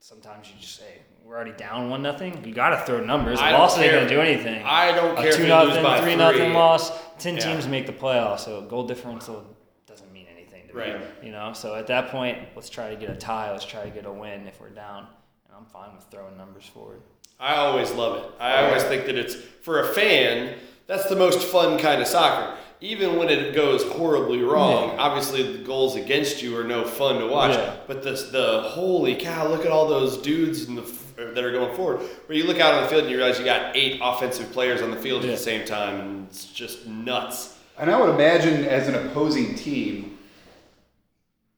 [0.00, 2.44] sometimes you just say we're already down one nothing.
[2.44, 3.38] You got to throw numbers.
[3.38, 4.62] I loss ain't gonna do anything.
[4.64, 6.16] I don't care a if two nothing, three three.
[6.16, 6.90] nothing loss.
[7.18, 7.42] Ten Yeah.
[7.52, 9.44] teams make the playoffs, so goal differential
[9.86, 10.98] doesn't mean anything to Right.
[11.00, 11.06] me.
[11.26, 13.50] You know, so at that point, let's try to get a tie.
[13.52, 15.06] Let's try to get a win if we're down.
[15.46, 17.02] And I'm fine with throwing numbers forward.
[17.42, 18.30] I always love it.
[18.40, 20.54] I always think that it's for a fan.
[20.86, 22.56] That's the most fun kind of soccer.
[22.80, 27.26] Even when it goes horribly wrong, obviously the goals against you are no fun to
[27.26, 27.54] watch.
[27.54, 27.76] Yeah.
[27.88, 30.82] But this, the holy cow, look at all those dudes in the,
[31.16, 32.00] that are going forward.
[32.26, 34.80] Where you look out on the field and you realize you got eight offensive players
[34.82, 37.58] on the field at the same time, and it's just nuts.
[37.78, 40.18] And I would imagine as an opposing team,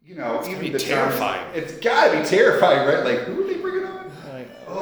[0.04, 1.42] you know, It's gotta even be the times- terrifying.
[1.54, 3.02] it's got to be terrifying, right?
[3.04, 3.64] Like, who are they bringing?
[3.64, 3.73] Like,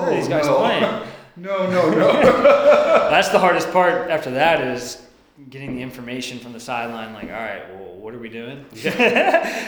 [0.08, 0.56] Oh, these guys no.
[0.58, 0.82] playing?
[1.36, 2.12] no, no, no.
[3.10, 5.00] That's the hardest part after that is
[5.50, 7.12] getting the information from the sideline.
[7.14, 8.64] Like, all right, well, what are we doing?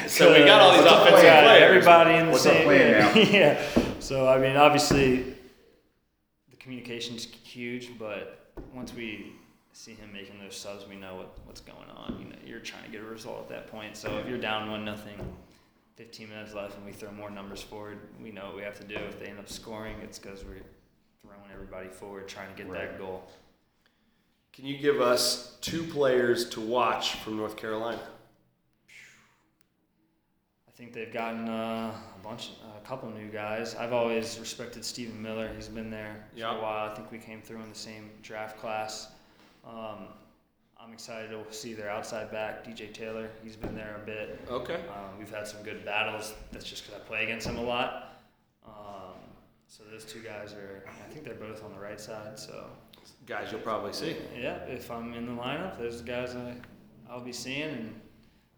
[0.07, 1.45] So we got all these What's offensive plan?
[1.45, 1.63] players.
[1.63, 2.65] Everybody in the What's our same.
[2.65, 3.21] plan now?
[3.21, 3.63] yeah.
[4.01, 5.23] So I mean, obviously,
[6.51, 9.33] the communication's huge, but once we
[9.73, 12.19] see him making those subs, we know what, what's going on.
[12.21, 13.97] You know, you're trying to get a result at that point.
[13.97, 15.15] So if you're down one nothing,
[15.97, 18.87] 15 minutes left, and we throw more numbers forward, we know what we have to
[18.87, 18.97] do.
[18.97, 20.61] If they end up scoring, it's because we're
[21.23, 23.23] throwing everybody forward, trying to get that goal.
[24.53, 28.01] Can you give us two players to watch from North Carolina?
[30.69, 33.77] I think they've gotten uh, a bunch, a couple new guys.
[33.77, 35.49] I've always respected Stephen Miller.
[35.55, 36.53] He's been there Yeah.
[36.53, 36.91] for a while.
[36.91, 39.09] I think we came through in the same draft class.
[39.65, 40.09] Um,
[40.85, 43.31] I'm excited to see their outside back, DJ Taylor.
[43.43, 44.41] He's been there a bit.
[44.51, 44.75] Okay.
[44.75, 46.35] Um, we've had some good battles.
[46.53, 48.19] That's just because I play against him a lot.
[48.67, 49.15] Um,
[49.67, 52.39] so those two guys are, I think they're both on the right side.
[52.39, 52.67] So
[53.27, 54.17] Guys, you'll probably see.
[54.39, 56.55] yeah, if I'm in the lineup, those guys I,
[57.11, 58.01] I'll be seeing, and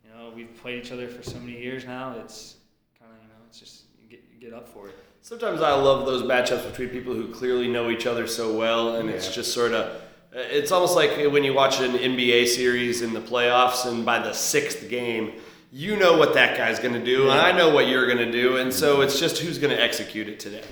[0.05, 2.17] you know we've played each other for so many years now.
[2.19, 2.57] It's
[2.99, 4.97] kind of you know it's just you get you get up for it.
[5.23, 9.09] Sometimes I love those matchups between people who clearly know each other so well, and
[9.09, 10.03] it's just sort of.
[10.39, 14.35] It's almost like when you watch an NBA series in the playoffs, and by the
[14.35, 15.33] sixth game,
[15.73, 18.31] you know what that guy's going to do, and I know what you're going to
[18.31, 20.65] do, and so it's just who's going to execute it today,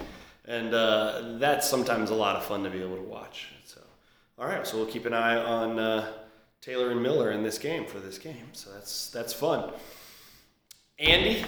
[0.44, 3.48] and uh, that's sometimes a lot of fun to be able to watch.
[3.64, 3.80] So,
[4.38, 6.12] all right, so we'll keep an eye on uh,
[6.60, 8.48] Taylor and Miller in this game for this game.
[8.52, 9.70] So that's that's fun.
[10.98, 11.42] Andy,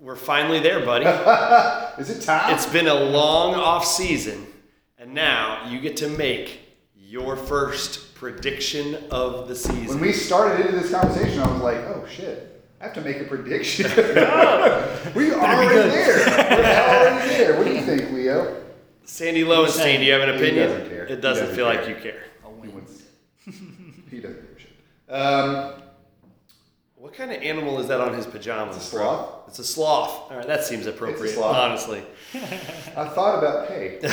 [0.00, 1.04] we're finally there, buddy.
[2.00, 2.54] Is it time?
[2.54, 4.46] It's been a long off season,
[4.96, 6.69] and now you get to make
[7.10, 9.88] your first prediction of the season.
[9.88, 13.20] when we started into this conversation, I was like, oh shit, I have to make
[13.20, 13.86] a prediction.
[15.16, 16.16] we are already there.
[16.16, 17.56] We're already there.
[17.58, 18.64] What do you think, Leo?
[19.02, 20.68] Sandy Lowenstein, do you have an He opinion?
[20.68, 21.04] doesn't care.
[21.06, 22.22] It doesn't doesn't feel like you care.
[22.44, 22.86] I'll He win.
[24.08, 25.12] he doesn't give a shit.
[25.12, 25.82] Um,
[27.00, 28.76] What kind of animal is that on his pajamas?
[28.76, 29.04] It's a bro?
[29.04, 29.48] sloth.
[29.48, 30.30] It's a sloth.
[30.30, 31.32] All right, that seems appropriate.
[31.32, 31.56] sloth.
[31.56, 32.02] Honestly,
[32.34, 33.98] I thought about hey.
[34.02, 34.10] well,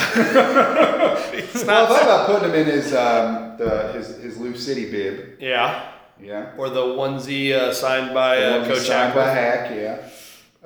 [1.17, 5.41] I thought about putting him in his um, the his his Lou City bib.
[5.41, 5.91] yeah.
[6.19, 6.53] Yeah.
[6.57, 10.09] Or the onesie uh, signed by uh, Coach signed by Hack, yeah.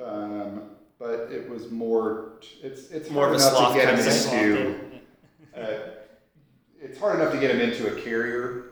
[0.02, 0.62] Um,
[0.98, 2.34] but it was more.
[2.62, 5.00] It's it's More hard of a sloth to get kind him into.
[5.54, 5.90] Uh,
[6.80, 8.71] it's hard enough to get him into a carrier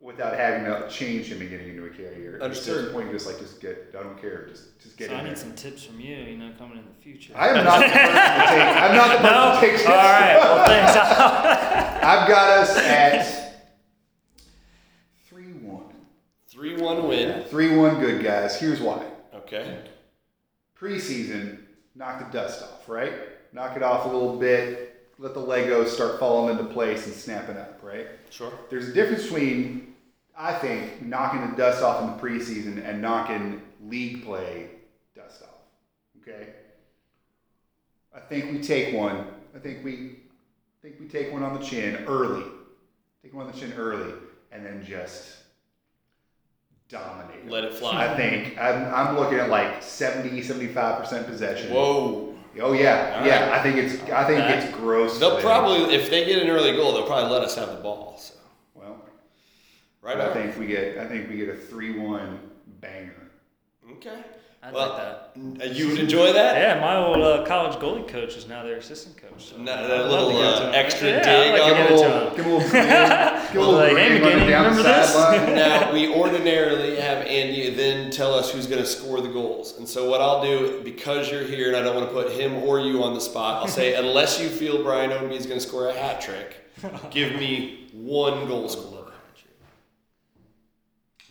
[0.00, 2.38] without having to change him and getting into a carrier.
[2.42, 3.94] At a certain point, you just like just get.
[3.98, 4.46] I don't care.
[4.48, 5.32] Just just get So in I there.
[5.32, 7.32] need some tips from you, you know, coming in the future.
[7.36, 8.82] I am not the person to take.
[8.82, 9.54] I'm not the person no?
[9.54, 9.86] to take tips.
[9.88, 10.36] All right.
[10.40, 10.96] Well, thanks.
[12.02, 13.66] I've got us at
[15.28, 15.84] three one.
[16.48, 17.44] Three one win.
[17.44, 18.58] Three one, good guys.
[18.58, 19.04] Here's why.
[19.34, 19.78] Okay.
[20.78, 21.58] preseason,
[21.94, 23.12] knock the dust off, right?
[23.52, 27.56] Knock it off a little bit, let the Legos start falling into place and snapping
[27.56, 28.06] up, right?
[28.30, 28.52] Sure.
[28.70, 29.89] There's a difference between,
[30.42, 34.70] I think, knocking the dust off in the preseason and knocking league play
[35.14, 35.48] dust off.
[36.22, 36.48] Okay?
[38.14, 39.26] I think we take one.
[39.54, 42.44] I think we I think we take one on the chin early.
[43.22, 44.14] Take one on the chin early
[44.50, 45.36] and then just
[46.88, 47.46] dominate.
[47.46, 48.06] Let it fly.
[48.06, 51.70] I think I'm, I'm looking at like 70, 75% possession.
[51.70, 52.34] Whoa.
[52.60, 53.50] Oh yeah, All yeah.
[53.50, 53.58] right.
[53.58, 55.18] I think it's I think it's gross.
[55.20, 58.16] They'll probably, if they get an early goal, they'll probably let us have the ball.
[58.18, 58.39] So.
[60.02, 60.16] Well.
[60.16, 62.38] Right I think we get I think we get a three-one
[62.80, 63.30] banger.
[63.92, 64.22] Okay.
[64.62, 65.62] I'd Well, like that.
[65.70, 66.54] Uh, You would enjoy that?
[66.56, 69.46] Yeah, my old uh, college goalie coach is now their assistant coach.
[69.46, 71.74] So No, I'd that little, to give it uh, extra yeah, dig like on to
[71.76, 74.82] Give give a little, give a little, give a little Like, hey, McGinney, the remember
[74.82, 75.14] this?
[75.14, 79.88] now we ordinarily have Andy then tell us who's going to score the goals, and
[79.88, 82.80] so what I'll do because you're here and I don't want to put him or
[82.80, 85.88] you on the spot, I'll say unless you feel Brian Ownby is going to score
[85.88, 86.56] a hat trick,
[87.10, 88.99] give me one goal scorer.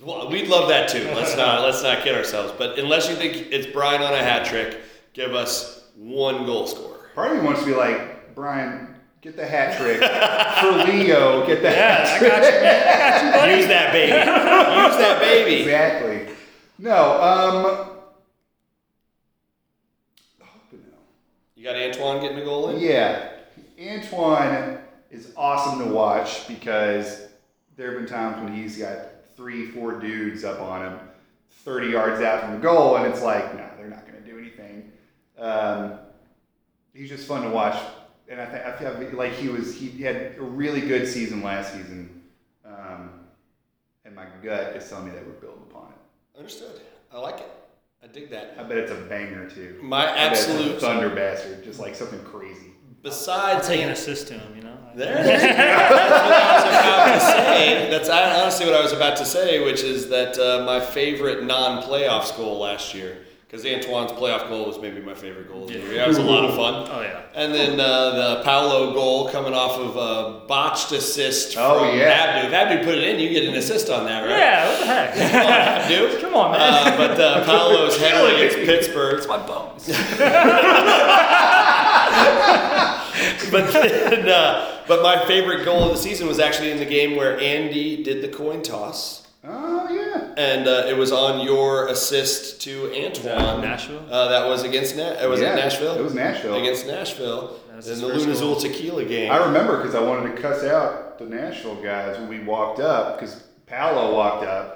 [0.02, 1.04] Well, we'd love that too.
[1.14, 2.54] Let's not let's not kid ourselves.
[2.58, 4.78] But unless you think it's Brian on a hat trick,
[5.14, 7.10] give us one goal scorer.
[7.16, 8.88] Part of me wants to be like Brian.
[9.22, 11.46] Get the hat trick for Leo.
[11.46, 12.32] Get the Yeah, hat I trick.
[12.32, 12.60] got you.
[12.60, 13.56] I got you, buddy.
[13.58, 14.14] Use that baby.
[14.14, 15.62] Use that baby.
[15.64, 16.36] Exactly.
[16.78, 17.22] No.
[17.22, 17.90] Um.
[20.40, 20.46] No.
[21.56, 22.80] You got Antoine getting a goal in.
[22.80, 23.32] Yeah,
[23.78, 24.78] Antoine
[25.12, 27.24] is awesome to watch because
[27.76, 29.00] there have been times when he's got
[29.40, 31.00] three, four dudes up on him,
[31.64, 34.38] 30 yards out from the goal, and it's like, no, they're not going to do
[34.38, 34.92] anything.
[35.38, 35.94] Um,
[36.94, 37.82] he's just fun to watch,
[38.28, 41.72] and I, th- I feel like he was he had a really good season last
[41.72, 42.22] season,
[42.66, 43.12] um,
[44.04, 46.38] and my gut is telling me that we're building upon it.
[46.38, 46.82] Understood.
[47.14, 47.50] I like it.
[48.04, 48.58] I dig that.
[48.60, 49.80] I bet it's a banger too.
[49.82, 52.74] My I bet it's a absolute thunder bastard, just like something crazy.
[53.04, 54.78] Besides taking an Ant- assist to him, you know.
[54.96, 55.24] There.
[55.24, 57.90] That's what I was about to say.
[57.90, 62.36] That's honestly what I was about to say, which is that uh, my favorite non-playoffs
[62.36, 63.18] goal last year,
[63.48, 65.96] because Antoine's playoff goal was maybe my favorite goal of the year.
[65.96, 66.88] That was a lot of fun.
[66.92, 67.22] Oh yeah.
[67.36, 72.06] And then uh, the Paolo goal coming off of a botched assist Oh, from yeah.
[72.10, 72.48] Abdu.
[72.48, 74.30] If Abdu put it in, you get an assist on that, right?
[74.38, 74.70] Yeah.
[74.70, 75.14] What the heck?
[75.32, 76.22] Come on, Abdu.
[76.22, 76.62] Come on, man.
[76.94, 79.18] Uh, but uh, Paolo's header against Pittsburgh.
[79.18, 79.88] It's my bones.
[83.52, 87.16] but then, uh, but my favorite goal of the season was actually in the game
[87.16, 90.34] where Andy did the coin toss, Oh yeah.
[90.38, 93.62] and uh, it was on your assist to Antoine.
[93.62, 94.06] Nashville?
[94.12, 95.96] Uh, that was against Na- uh, was Yeah, it Nashville?
[95.98, 96.56] it was Nashville.
[96.56, 98.56] against Nashville in the first Luna Azul.
[98.58, 99.32] Tequila game.
[99.32, 103.20] I remember because I wanted to cuss out the Nashville guys when we walked up
[103.20, 103.36] because
[103.68, 104.76] Paolo walked up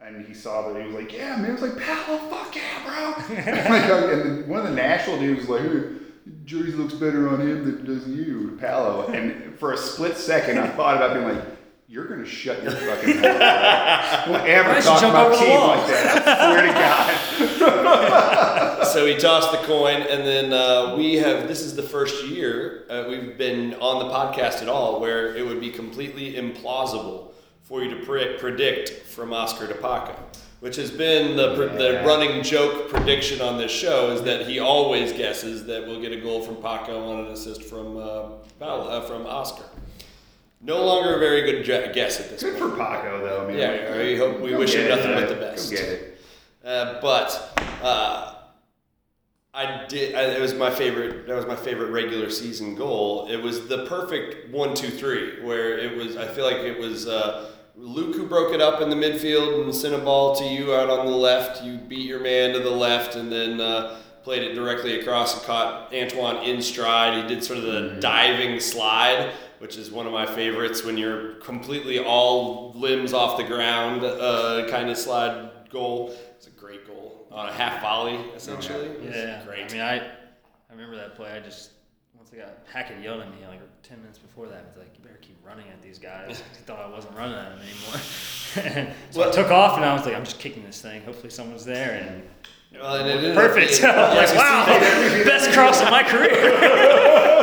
[0.00, 2.62] and he saw that he was like, "Yeah, man." It was like, "Paolo, fuck yeah,
[2.86, 5.97] bro!" and, like, and one of the Nashville dudes was like, "Hey,
[6.44, 10.68] Jersey looks better on him than does you, Paolo." And for a split second, I
[10.68, 11.44] thought about being like.
[11.90, 14.26] You're gonna shut your fucking mouth.
[14.26, 16.28] Don't ever Why don't you talk about over team like that.
[16.28, 16.72] I swear to
[17.58, 18.86] God.
[18.92, 21.48] so he tossed the coin, and then uh, we have.
[21.48, 25.46] This is the first year uh, we've been on the podcast at all where it
[25.46, 30.14] would be completely implausible for you to pre- predict from Oscar to Paco,
[30.60, 34.58] which has been the pr- the running joke prediction on this show is that he
[34.58, 39.00] always guesses that we'll get a goal from Paco on an assist from uh, uh,
[39.02, 39.64] from Oscar.
[40.60, 42.72] No longer a very good guess at this Good point.
[42.72, 43.44] for Paco though.
[43.44, 45.70] I mean, Yeah, we hope we wish him get it, nothing but the best.
[45.70, 46.20] Go get it.
[46.64, 48.34] Uh, but uh,
[49.54, 50.16] I did.
[50.16, 51.28] I, it was my favorite.
[51.28, 53.28] That was my favorite regular season goal.
[53.30, 56.16] It was the perfect one, two, three, where it was.
[56.16, 59.74] I feel like it was uh, Luke who broke it up in the midfield and
[59.74, 61.62] sent a ball to you out on the left.
[61.62, 63.60] You beat your man to the left, and then.
[63.60, 67.22] Uh, Played it directly across and caught Antoine in stride.
[67.22, 71.34] He did sort of the diving slide which is one of my favorites when you're
[71.36, 76.14] completely all limbs off the ground, uh, kind of slide goal.
[76.36, 78.86] It's a great goal on a half volley, essentially.
[78.86, 79.64] It was Yeah, great.
[79.70, 81.32] I mean, I I remember that play.
[81.32, 81.70] I just
[82.30, 84.66] once I got Hackett yelled at me like ten minutes before that.
[84.68, 87.50] He's like, "You better keep running at these guys." he thought I wasn't running at
[87.50, 88.94] them anymore.
[89.10, 91.02] so I took off, and I was like, "I'm just kicking this thing.
[91.02, 92.22] Hopefully, someone's there." And
[92.80, 93.80] Well, it perfect.
[93.80, 94.66] being- I was like, "Wow,
[95.24, 96.28] best cross of my career."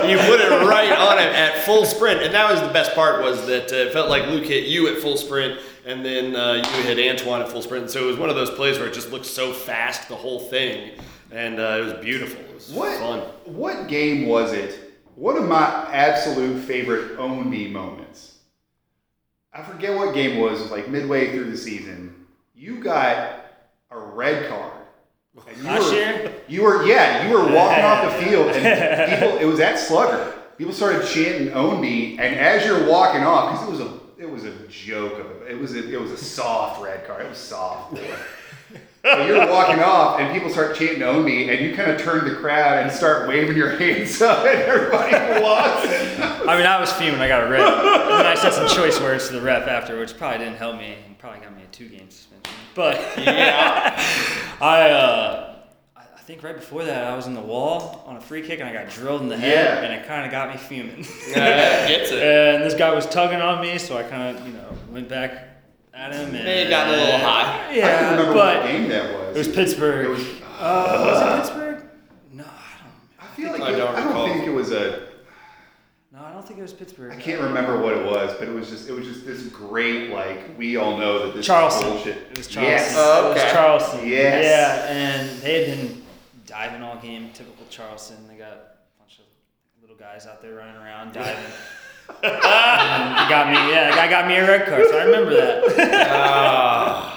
[0.06, 3.24] you put it right on him at full sprint, and that was the best part.
[3.24, 6.54] Was that uh, it felt like Luke hit you at full sprint, and then uh,
[6.64, 7.90] you hit Antoine at full sprint.
[7.90, 10.40] So it was one of those plays where it just looked so fast, the whole
[10.40, 10.92] thing,
[11.36, 12.40] and uh, it was beautiful.
[12.42, 13.20] It was What fun.
[13.46, 14.80] what game was it?
[15.16, 18.40] One of my absolute favorite own me moments.
[19.54, 20.60] I forget what game it was.
[20.60, 22.26] It was like midway through the season.
[22.54, 23.46] You got
[23.92, 24.74] a red card.
[25.48, 26.34] And you were, year?
[26.48, 27.28] You were yeah.
[27.28, 29.38] You were walking off the field, and people.
[29.38, 30.34] It was at Slugger.
[30.58, 34.30] People started chanting "Own me," and as you're walking off, because it was a it
[34.30, 37.26] was a joke of a, it was a, it was a soft red card.
[37.26, 38.00] It was soft.
[39.06, 42.26] But you're walking off, and people start chanting "Own me," and you kind of turn
[42.28, 45.86] the crowd and start waving your hands up, and everybody walks.
[46.48, 47.22] I mean, I was fuming.
[47.22, 47.62] I got a rep.
[47.62, 50.78] And then I said some choice words to the ref after, which probably didn't help
[50.78, 50.96] me.
[51.06, 52.52] and Probably got me a two-game suspension.
[52.76, 54.00] But Yeah.
[54.62, 55.56] I, uh,
[55.96, 58.60] I I think right before that, I was in the wall on a free kick,
[58.60, 59.84] and I got drilled in the head, Yeah.
[59.84, 61.06] and it kind of got me fuming.
[61.30, 62.22] Yeah, gets it.
[62.56, 65.55] and this guy was tugging on me, so I kind of, you know, went back
[65.96, 66.22] at him.
[66.26, 67.68] And, May have gotten a little high.
[67.70, 69.36] I Yeah, don't remember but what game that was.
[69.36, 70.06] it was Pittsburgh.
[70.06, 70.22] It was.
[70.60, 71.90] uh, was it Pittsburgh?
[72.34, 72.94] No, I don't.
[73.32, 75.06] I feel like I it- don't I don't think it was a.
[76.12, 77.12] No, I don't think it was Pittsburgh.
[77.12, 80.12] I can't remember what it was, but it was just it was just this great
[80.12, 81.88] like we all know that this Charleston.
[81.88, 82.18] is bullshit.
[82.32, 82.64] It was Charleston.
[82.64, 82.96] Yes.
[82.98, 83.52] Oh, It was.
[83.52, 84.08] Charleston.
[84.08, 84.46] Yes.
[84.46, 86.04] Yeah, and they had been
[86.46, 88.28] diving all game, typical Charleston.
[88.30, 88.60] They got a
[88.98, 89.26] bunch of
[89.82, 91.44] little guys out there running around diving.
[92.24, 95.64] and got me, yeah, the guy got me a red card, so I remember that.
[96.12, 97.12] Ah.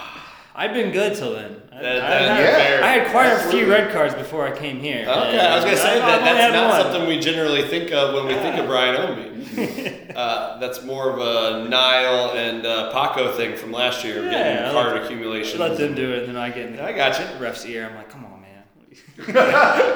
[0.54, 1.62] I've been good till then.
[1.72, 2.86] I, That- I that- had, yeah.
[2.86, 5.02] I had quite a few red cards before I came here.
[5.08, 6.80] Okay, and I was gonna say I- that I've that's not one.
[6.92, 10.12] something we generally think of when we think of Brian Ownby.
[10.16, 14.30] uh, that's more of a Niall and uh, Paco thing from last year, of Yeah,
[14.32, 15.60] getting I card let- accumulation.
[15.60, 17.26] Let them do it, and then I get in the I got you.
[17.40, 17.86] ref's ear.
[17.88, 18.64] I'm like, come on, man.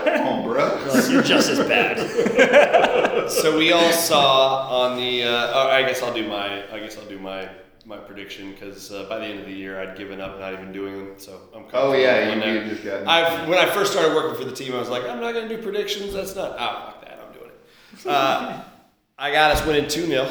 [0.05, 0.81] Come on, bro.
[0.93, 1.99] Like, You're just as bad.
[3.29, 5.25] So we all saw on the.
[5.25, 6.71] Uh, oh, I guess I'll do my.
[6.73, 7.49] I guess I'll do my
[7.85, 10.73] my prediction because uh, by the end of the year I'd given up not even
[10.73, 11.15] doing them.
[11.19, 11.65] So I'm.
[11.73, 13.07] Oh yeah, you, just got.
[13.07, 15.49] I've when I first started working for the team, I was like, I'm not gonna
[15.49, 16.15] do predictions.
[16.15, 16.53] That's not.
[16.53, 17.19] Oh, fuck that.
[17.25, 18.07] I'm doing it.
[18.07, 18.63] Uh,
[19.19, 20.31] I got us winning two 0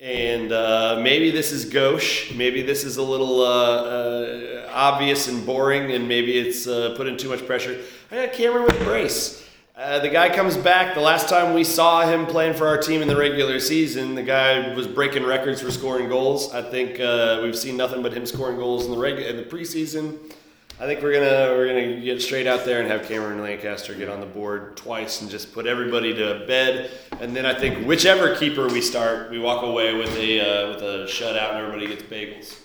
[0.00, 2.32] and uh, maybe this is gauche.
[2.34, 7.16] Maybe this is a little uh, uh, obvious and boring, and maybe it's uh, putting
[7.18, 7.78] too much pressure.
[8.10, 9.46] I got Cameron with brace.
[9.76, 10.94] Uh, the guy comes back.
[10.94, 14.22] The last time we saw him playing for our team in the regular season, the
[14.22, 16.52] guy was breaking records for scoring goals.
[16.52, 19.42] I think uh, we've seen nothing but him scoring goals in the reg- in the
[19.44, 20.18] preseason.
[20.78, 24.08] I think we're gonna we're gonna get straight out there and have Cameron Lancaster get
[24.08, 26.90] on the board twice and just put everybody to bed.
[27.20, 30.82] And then I think whichever keeper we start, we walk away with a uh, with
[30.82, 32.58] a shutout and everybody gets bagels.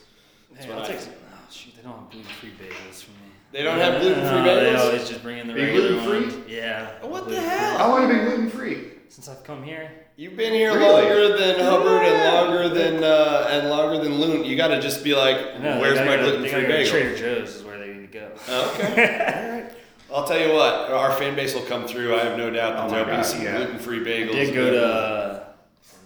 [0.58, 1.16] Hey, what I'll I take think.
[1.34, 3.25] Oh shoot, they don't have gluten-free bagels for me.
[3.56, 4.44] They don't have gluten-free bagels.
[4.44, 4.80] They bagels?
[4.86, 6.36] always just bring in the Are you regular gluten-free?
[6.40, 6.50] ones.
[6.50, 6.92] Yeah.
[7.06, 7.50] What the gluten-free.
[7.50, 7.78] hell?
[7.78, 8.88] How long have you been gluten free?
[9.08, 9.90] Since I've come here.
[10.18, 10.92] You've been here Really?
[11.08, 14.44] longer than Hubbard and longer than uh, and longer than Loon.
[14.44, 16.50] You got to just be like, I know, where's they my gotta go- gluten they
[16.50, 16.92] free gotta go to bagel?
[16.92, 18.32] Trader Joe's is where they need to go.
[18.50, 18.92] Oh, okay.
[18.92, 19.72] All right.
[20.14, 22.14] I'll tell you what, our fan base will come through.
[22.16, 23.56] I have no doubt that Oh my there'll be God, some yeah.
[23.58, 24.32] gluten free bagels.
[24.32, 25.44] I did go to uh,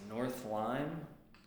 [0.07, 1.01] North Lime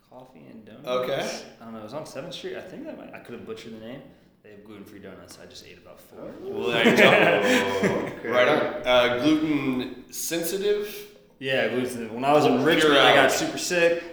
[0.09, 0.85] Coffee and Donuts.
[0.87, 1.41] Okay.
[1.61, 1.79] I don't know.
[1.79, 2.57] It was on Seventh Street.
[2.57, 3.13] I think that might.
[3.13, 4.01] I could have butchered the name.
[4.43, 5.39] They have gluten-free donuts.
[5.41, 6.31] I just ate about four.
[6.41, 6.97] Well, there you
[8.23, 8.29] go.
[8.29, 8.57] Right on.
[8.85, 10.93] Uh, gluten sensitive.
[11.39, 12.13] Yeah, gluten.
[12.13, 14.03] When I was in Pure Richmond, I got super sick,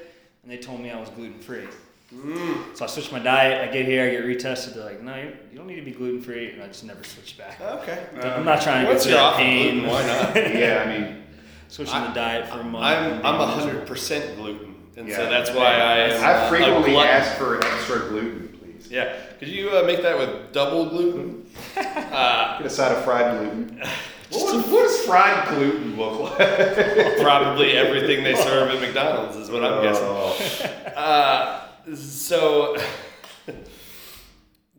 [0.43, 1.67] and they told me I was gluten-free.
[2.15, 2.77] Mm.
[2.77, 3.69] So I switched my diet.
[3.69, 4.75] I get here, I get retested.
[4.75, 7.03] They're like, no, you you don't need to be gluten free, and I just never
[7.05, 7.61] switched back.
[7.61, 8.05] Okay.
[8.21, 9.81] I'm not trying to get you're through off that pain.
[9.81, 10.35] gluten, why not?
[10.57, 11.23] Yeah, I mean,
[11.69, 12.85] Switching I- the diet for a month.
[12.85, 13.87] I'm I'm being hundred miserable.
[13.87, 18.59] percent gluten, and so that's why I am I a frequently ask for extra gluten,
[18.61, 18.89] please.
[18.91, 19.15] Yeah.
[19.41, 21.51] Could you uh, make that with double gluten?
[21.77, 23.83] uh, Get a side of fried gluten.
[24.31, 26.39] What, was- what does fried gluten look like?
[27.21, 30.05] probably everything they serve at McDonald's is what I'm guessing.
[30.07, 30.93] Oh.
[30.95, 32.77] Uh, so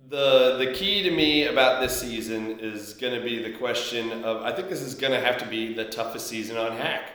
[0.08, 4.42] the the key to me about this season is going to be the question of
[4.42, 7.12] I think this is going to have to be the toughest season on Hack.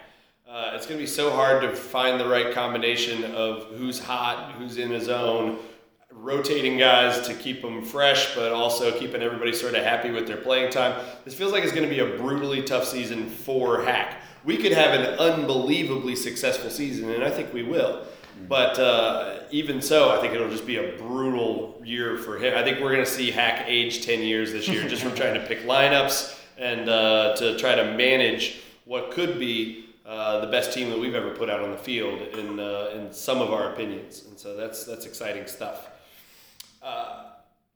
[0.46, 4.52] Uh, it's going to be so hard to find the right combination of who's hot,
[4.58, 5.58] who's in his zone,
[6.26, 10.36] rotating guys to keep them fresh, but also keeping everybody sort of happy with their
[10.36, 11.00] playing time.
[11.24, 14.20] This feels like it's going to be a brutally tough season for Hack.
[14.44, 18.02] We could have an unbelievably successful season, and I think we will.
[18.48, 22.54] But uh, even so, I think it'll just be a brutal year for him.
[22.56, 25.34] I think we're going to see Hack age 10 years this year just from trying
[25.34, 30.72] to pick lineups and uh, to try to manage what could be uh, the best
[30.72, 33.72] team that we've ever put out on the field in, uh, in some of our
[33.72, 34.24] opinions.
[34.28, 35.88] And so that's, that's exciting stuff.
[36.86, 37.24] Uh,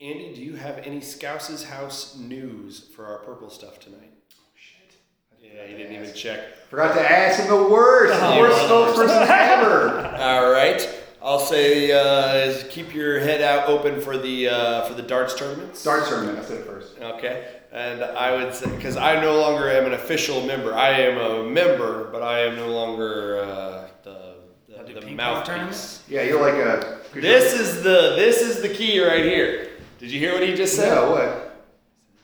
[0.00, 4.12] Andy, do you have any Scouse's House news for our purple stuff tonight?
[4.34, 4.94] Oh shit.
[5.42, 6.54] Yeah, he didn't even check.
[6.70, 8.18] Forgot to ask him the worst.
[8.18, 8.94] The Oh, worst Lord.
[9.10, 10.06] spokesperson ever.
[10.16, 10.88] All right.
[11.22, 15.34] I'll say uh, is keep your head out open for the uh, for the darts
[15.34, 15.82] tournaments.
[15.82, 16.38] Darts tournament.
[16.38, 16.96] I said it first.
[16.98, 17.48] Okay.
[17.72, 20.72] And I would say because I no longer am an official member.
[20.72, 24.34] I am a member, but I am no longer uh, the
[24.68, 26.04] the, the mouthpiece.
[26.08, 26.99] Yeah, you're like a.
[27.12, 29.70] This is the this is the key right here.
[29.98, 30.94] Did you hear what he just said?
[30.94, 31.66] No, what?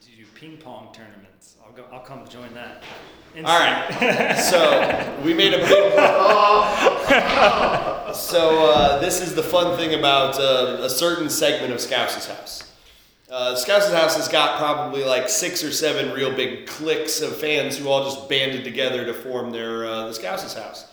[0.01, 1.57] Do you do ping pong tournaments?
[1.65, 1.85] I'll go.
[1.91, 2.85] I'll come join that.
[3.45, 4.39] All right.
[4.39, 5.69] So we made a big.
[8.15, 12.73] so uh, this is the fun thing about uh, a certain segment of Scouse's house.
[13.29, 17.77] Uh, Scouse's house has got probably like six or seven real big cliques of fans
[17.77, 20.87] who all just banded together to form their uh, the Scouse's house.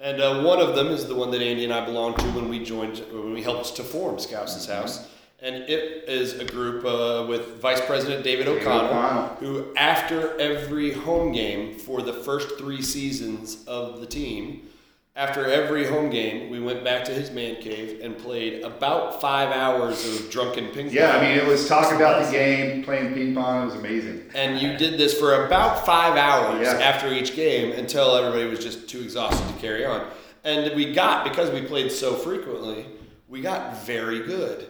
[0.00, 2.48] And uh, one of them is the one that Andy and I belonged to when
[2.48, 5.06] we joined, when we helped to form Scouse's house.
[5.42, 9.28] And it is a group uh, with Vice President David David O'Connell, O'Connell.
[9.36, 14.68] who, after every home game for the first three seasons of the team,
[15.16, 19.50] after every home game, we went back to his man cave and played about five
[19.50, 20.94] hours of drunken ping pong.
[20.94, 23.62] Yeah, I mean, it was talk about the game, playing ping pong.
[23.62, 24.30] It was amazing.
[24.34, 26.74] And you did this for about five hours Yeah.
[26.80, 30.06] after each game until everybody was just too exhausted to carry on.
[30.44, 32.86] And we got, because we played so frequently,
[33.28, 34.68] we got very good.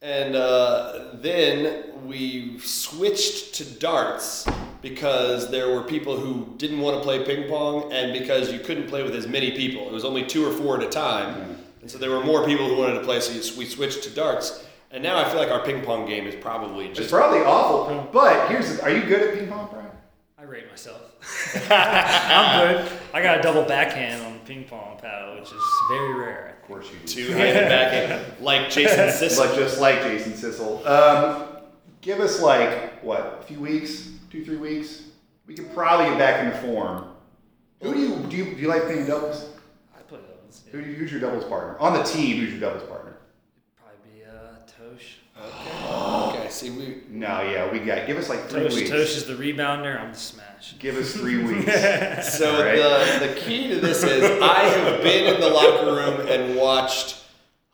[0.00, 4.46] And uh, then we switched to darts
[4.80, 8.86] because there were people who didn't want to play ping pong and because you couldn't
[8.86, 9.88] play with as many people.
[9.88, 11.58] It was only two or four at a time.
[11.80, 14.64] And so there were more people who wanted to play, so we switched to darts.
[14.92, 18.08] And now I feel like our ping pong game is probably It's just probably awful.
[18.12, 19.90] But here's are you good at ping pong, Brian?
[20.38, 21.02] I rate myself.
[21.70, 22.92] I'm good.
[23.12, 26.57] I got a double backhand on the ping pong paddle, which is very rare.
[26.68, 27.28] Of course you do.
[27.28, 29.46] two-handed backhand like Jason Sissel.
[29.46, 30.86] But just like Jason Sissel.
[30.86, 31.46] Um,
[32.02, 34.10] give us like, what, a few weeks?
[34.30, 35.04] Two, three weeks?
[35.46, 37.06] We could probably get back into form.
[37.80, 39.48] Who do you, do you, do you like playing doubles?
[39.96, 40.62] I play doubles.
[40.70, 40.84] Who Yeah.
[40.84, 41.78] do you, who's your doubles partner?
[41.78, 43.07] On the team, who's your doubles partner?
[45.38, 46.34] Probably be Totsch.
[46.36, 48.90] Okay, see, we No, yeah, we got, give us like three Totsch, weeks.
[48.90, 49.98] Totsch is the rebounder.
[50.00, 50.74] I'm the smash.
[50.78, 51.72] Give us three weeks.
[52.36, 52.76] so Right.
[53.20, 57.16] the the key to this is I have been in the locker room and watched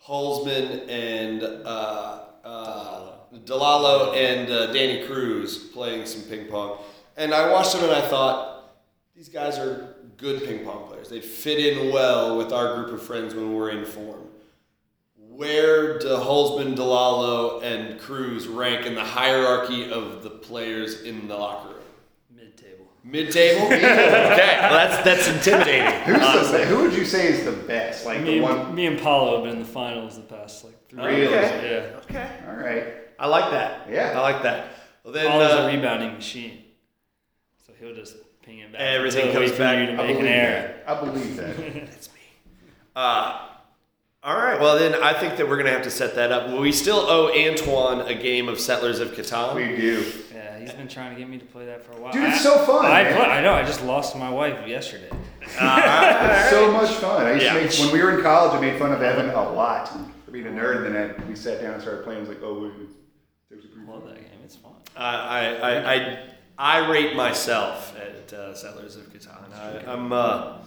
[0.06, 3.12] Holzman and uh, uh,
[3.46, 6.78] Delalo and uh, Danny Cruz playing some ping pong,
[7.16, 8.74] and I watched them and I thought
[9.16, 11.08] these guys are good ping pong players.
[11.08, 14.23] They fit in well with our group of friends when we're in form.
[15.36, 21.36] Where do Holzman, Delalo, and Cruz rank in the hierarchy of the players in the
[21.36, 21.78] locker room?
[22.32, 22.86] Mid table.
[23.02, 23.66] Mid table?
[23.66, 23.82] okay,
[24.60, 26.00] well, that's that's intimidating.
[26.14, 26.58] Who's honestly.
[26.58, 28.06] the, who would you say is the best?
[28.06, 28.74] Like Me the and, one.
[28.76, 31.20] me and Paolo have been in the finals the past like three Really?
[31.22, 31.50] years.
[31.52, 31.90] Okay.
[31.90, 31.98] Yeah.
[32.20, 32.30] Okay.
[32.48, 32.84] All right.
[33.18, 33.88] I like that.
[33.90, 34.12] Yeah.
[34.16, 34.68] I like that.
[35.02, 36.62] Well, then Paolo's uh, a rebounding machine,
[37.66, 38.80] so he'll just ping it back.
[38.80, 39.78] Everything until comes back.
[39.80, 40.74] you to I believe an error.
[40.86, 40.88] that.
[40.88, 41.56] I believe that.
[41.90, 42.20] that's me.
[42.94, 43.48] Uh,
[44.24, 44.58] all right.
[44.58, 46.58] Well, then I think that we're gonna have to set that up.
[46.58, 49.54] We still owe Antoine a game of Settlers of Catan.
[49.54, 50.04] we do.
[50.34, 52.12] Yeah, he's been trying to get me to play that for a while.
[52.12, 53.16] Dude, it's I- so fun, I, man.
[53.16, 53.52] play, I know.
[53.52, 55.10] I just lost my wife yesterday.
[55.42, 55.54] It's
[56.50, 57.26] so much fun.
[57.26, 57.54] I used Yeah.
[57.54, 58.54] to make when we were in college.
[58.54, 59.88] I made fun of Evan a lot
[60.24, 60.86] for being a nerd.
[60.86, 62.18] And then I, we sat down and started playing.
[62.18, 64.24] I was like, oh, wait, it's actually pretty I love that game.
[64.42, 64.72] It's fun.
[64.96, 66.18] I, I, I, I,
[66.56, 69.52] I rate myself at uh, Settlers of Catan.
[69.54, 70.58] I, I'm uh,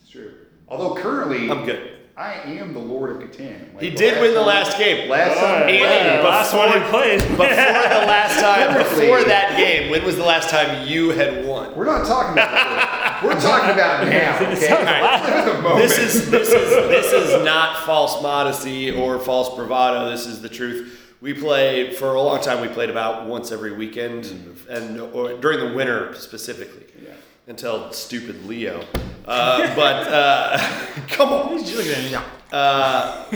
[0.00, 0.32] It's true.
[0.68, 1.96] Although currently, I'm good.
[2.16, 3.72] I am the Lord of Catan.
[3.74, 5.08] Like, He did win the last game.
[5.08, 7.20] Last time, Andy, Yeah, last one he before- played.
[7.30, 11.74] Before the last time, before that game, when was the last time you had won?
[11.74, 13.20] we're not talking about that.
[13.24, 14.36] we're talking about now.
[14.52, 15.78] Okay, Alright.
[15.80, 20.10] This is this is this is not false modesty or false bravado.
[20.10, 20.98] This is the truth.
[21.22, 22.60] We played for a long time.
[22.60, 24.26] We played about once every weekend,
[24.68, 27.12] and or during the winter specifically, Yeah.
[27.50, 28.84] Until stupid Leo.
[29.26, 30.58] Uh, but uh,
[31.08, 32.22] come on, Look at him.
[32.52, 33.26] uh,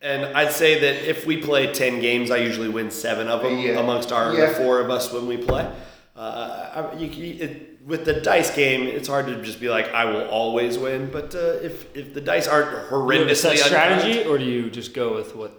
[0.00, 3.58] and I'd say that if we play ten games, I usually win seven of them
[3.58, 3.78] Yeah.
[3.80, 4.46] amongst our Yeah.
[4.46, 5.70] the four of us when we play.
[6.16, 9.92] Uh, I, you, you, it, with the dice game, it's hard to just be like
[9.92, 11.10] I will always win.
[11.10, 14.24] But uh, if if the dice aren't Do you have a horrendously set unkind- strategy,
[14.28, 15.52] or do you just go with what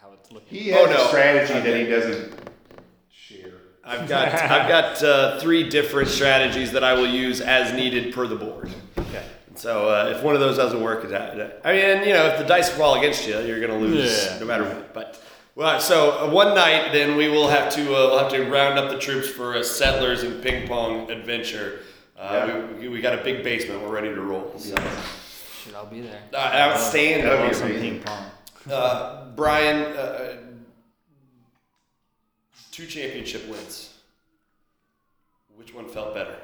[0.00, 0.56] how it's looking.
[0.58, 1.04] He has Oh, no.
[1.04, 1.70] a strategy Okay.
[1.70, 2.43] that he doesn't share.
[3.86, 8.26] I've got I've got uh, three different strategies that I will use as needed per
[8.26, 8.70] the board.
[8.98, 9.22] Okay.
[9.56, 12.68] So uh, if one of those doesn't work, I mean, you know, if the dice
[12.70, 14.38] fall against you, you're gonna lose Yeah.
[14.40, 14.92] no matter what.
[14.94, 15.22] But
[15.54, 18.78] well, so uh, one night, then we will have to uh, we'll have to round
[18.78, 21.80] up the troops for a settlers and ping pong adventure.
[22.18, 22.66] Uh, Yeah.
[22.78, 23.82] we, we got a big basement.
[23.82, 24.52] We're ready to roll.
[24.58, 24.74] So.
[25.62, 26.20] Shoot, I'll be there.
[26.32, 27.24] Uh, outstanding.
[27.24, 27.90] That'd I be love some amazing.
[27.92, 28.24] ping pong.
[28.70, 30.36] Uh, Brian, uh,
[32.74, 33.94] two championship wins.
[35.56, 36.36] Which one felt better?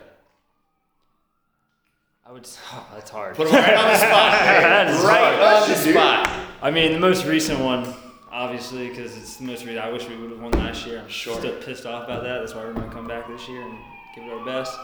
[2.26, 2.47] I would.
[2.72, 3.35] Oh, that's hard.
[3.35, 5.05] Put him right on the spot.
[5.05, 5.62] Right hard.
[5.62, 6.47] on the spot.
[6.62, 7.93] I mean, the most recent one,
[8.31, 9.78] obviously, because it's the most recent.
[9.85, 11.01] I wish we would have won last year.
[11.01, 11.37] I'm Sure.
[11.39, 12.39] still pissed off about that.
[12.39, 13.76] That's why we're going to come back this year and
[14.14, 14.78] give it our best.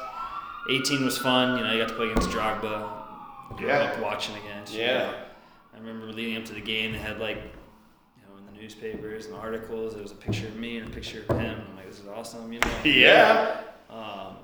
[0.70, 1.57] 18 was fun.
[1.59, 3.05] You know, you got to play against Drogba.
[3.57, 3.78] Grew Yeah.
[3.84, 4.72] up watching against.
[4.74, 4.99] you Yeah.
[4.99, 5.14] know.
[5.74, 9.26] I remember leading up to the game, they had like, you know, in the newspapers
[9.26, 11.61] and articles, there was a picture of me and a picture of him.
[11.70, 12.70] I'm like, this is awesome, you know.
[12.84, 13.61] Yeah.
[13.90, 14.36] Um,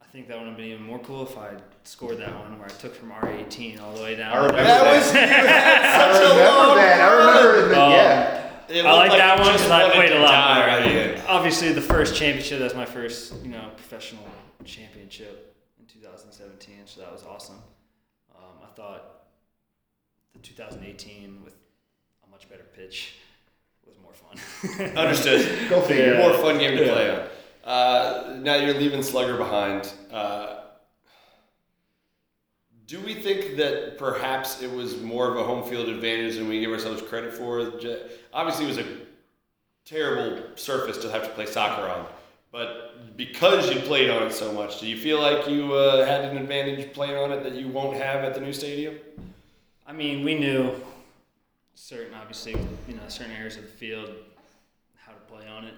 [0.00, 1.50] I think that would have been even more cool if I
[1.84, 4.32] scored that one where I took from R18 all the way down.
[4.32, 4.96] I remember That that.
[4.96, 7.00] was I such a remember long that.
[7.00, 7.46] I run.
[7.46, 7.78] remember that.
[7.78, 8.82] Um, yeah.
[8.82, 10.66] I looked like that one because I played a lot more.
[10.66, 11.12] right I here.
[11.14, 14.26] mean, obviously, the first championship, that's my first, you know, professional
[14.64, 17.56] championship in 2017, so that was awesome.
[18.36, 19.24] Um, I thought
[20.34, 21.56] the 2018 with a
[22.38, 23.14] much better pitch
[23.86, 24.96] was more fun.
[24.96, 25.68] Understood.
[25.68, 26.14] Go figure.
[26.14, 26.18] Yeah.
[26.18, 26.92] More fun game to Yeah.
[26.92, 27.28] play on.
[27.64, 29.92] Uh, now you're leaving Slugger behind.
[30.12, 30.60] Uh,
[32.86, 36.60] do we think that perhaps it was more of a home field advantage than we
[36.60, 37.60] give ourselves credit for?
[38.32, 38.86] Obviously, it was a
[39.84, 42.06] terrible surface to have to play soccer on.
[42.50, 46.24] But because you played on it so much, do you feel like you uh, had
[46.24, 48.94] an advantage playing on it that you won't have at the new stadium?
[49.86, 50.74] I mean, we knew
[51.78, 52.52] certain, obviously,
[52.88, 54.10] you know, certain areas of the field,
[54.96, 55.74] how to play on it.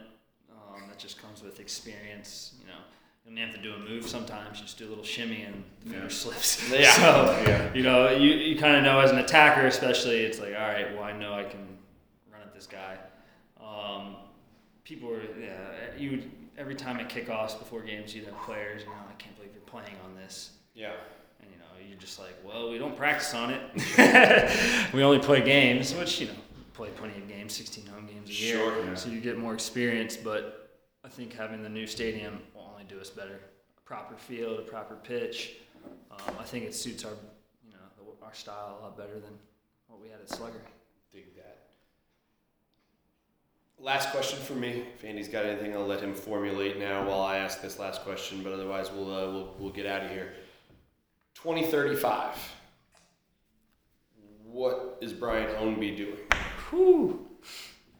[0.51, 2.55] Um, that just comes with experience.
[2.61, 2.79] You know,
[3.27, 4.59] you don't have to do a move sometimes.
[4.59, 6.09] You just do a little shimmy and the finger Yeah.
[6.09, 6.71] slips.
[6.73, 6.93] Yeah.
[6.93, 7.75] So, Yeah.
[7.75, 10.93] you know, you, you kind of know as an attacker, especially, it's like, all right,
[10.95, 11.61] well, I know I can
[12.33, 12.97] run at this guy.
[13.61, 14.17] Um,
[14.85, 18.89] people were, yeah, you would, every time at kickoffs before games, you'd have players, you
[18.89, 20.53] know, I can't believe you're playing on this.
[20.75, 20.93] Yeah.
[21.81, 24.93] And you know, you're just like, well, we don't practice on it.
[24.93, 26.33] we only play games, which you know,
[26.74, 28.95] play plenty of games, 16 home games a year, Sure, yeah.
[28.95, 30.16] so you get more experience.
[30.16, 33.41] But I think having the new stadium will only do us better.
[33.78, 35.55] A proper field, a proper pitch.
[36.11, 37.12] Um, I think it suits our,
[37.64, 37.78] you know,
[38.22, 39.33] our style a lot better than
[39.89, 40.62] what we had at Slugger.
[41.12, 41.59] Dig that.
[43.78, 44.85] Last question for me.
[44.95, 48.43] If Andy's got anything, I'll let him formulate now while I ask this last question.
[48.43, 50.35] But otherwise, we'll uh, we'll, we'll get out of here.
[51.43, 52.34] Twenty thirty five.
[54.45, 56.16] What is Brian Ownby doing?
[56.70, 57.26] Whew.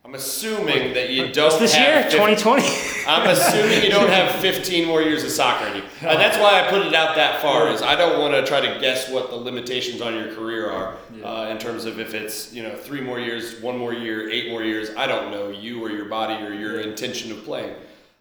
[0.05, 1.45] I'm assuming that you don't.
[1.47, 2.11] What's this have year?
[2.11, 2.67] 2020.
[3.07, 6.61] I'm assuming you don't have 15 more years of soccer in you, and that's why
[6.67, 7.69] I put it out that far.
[7.69, 10.97] Is I don't want to try to guess what the limitations on your career are
[11.15, 11.25] Yeah.
[11.25, 14.51] uh, in terms of if it's you know three more years, one more year, eight
[14.51, 14.91] more years.
[14.97, 17.75] I don't know you or your body or your intention of playing.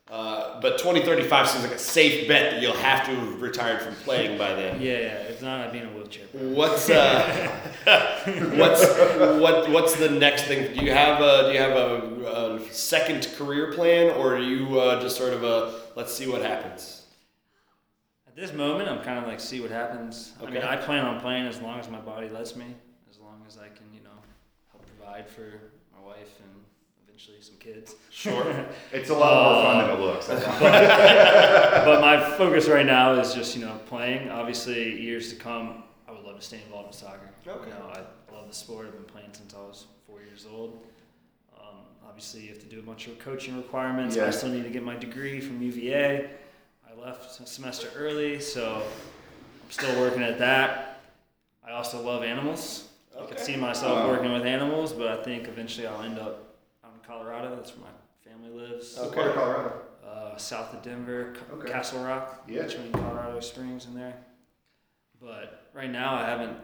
[0.10, 3.94] Uh, but 2035 seems like a safe bet that you'll have to have retired from
[3.96, 4.82] playing by then.
[4.82, 5.08] yeah, yeah.
[5.30, 6.26] If not, I'd be in a wheelchair.
[6.34, 7.62] What's uh,
[8.56, 8.84] what's
[9.40, 10.74] what what's the next thing?
[10.76, 14.80] Do you have a do you have a, a second career plan, or are you
[14.80, 17.06] uh, just sort of a let's see what happens?
[18.28, 20.32] At this moment, I'm kind of like see what happens.
[20.42, 22.66] I mean, I plan on playing as long as my body lets me,
[23.12, 24.10] as long as I can, you know,
[24.72, 25.62] help provide for
[25.96, 26.59] my wife and
[27.20, 27.96] eventually some kids.
[28.10, 28.66] Sure.
[28.94, 30.28] It's a lot more fun than it looks.
[30.28, 30.46] That's
[31.86, 31.86] all.
[31.86, 34.30] but my focus right now is just, you know, playing.
[34.30, 37.30] Obviously, years to come, I would love to stay involved in soccer.
[37.46, 37.68] Okay.
[37.70, 38.88] You know, I love the sport.
[38.88, 40.82] I've been playing since I was four years old.
[41.58, 44.16] Um, obviously, you have to do a bunch of coaching requirements.
[44.16, 44.26] Yeah.
[44.28, 46.30] I still need to get my degree from UVA.
[46.90, 48.82] I left a semester early, so
[49.64, 51.02] I'm still working at that.
[51.68, 52.88] I also love animals.
[53.20, 54.12] I could see myself Wow.
[54.12, 56.49] working with animals, but I think eventually I'll end up
[57.40, 57.56] Colorado.
[57.56, 58.98] That's where my family lives.
[58.98, 59.16] Okay.
[59.16, 59.82] Part of Colorado.
[60.06, 61.72] Uh, south of Denver, C- Okay.
[61.72, 62.64] Castle Rock, Yeah.
[62.64, 64.16] between Colorado Springs and there.
[65.22, 66.58] But right now, I haven't,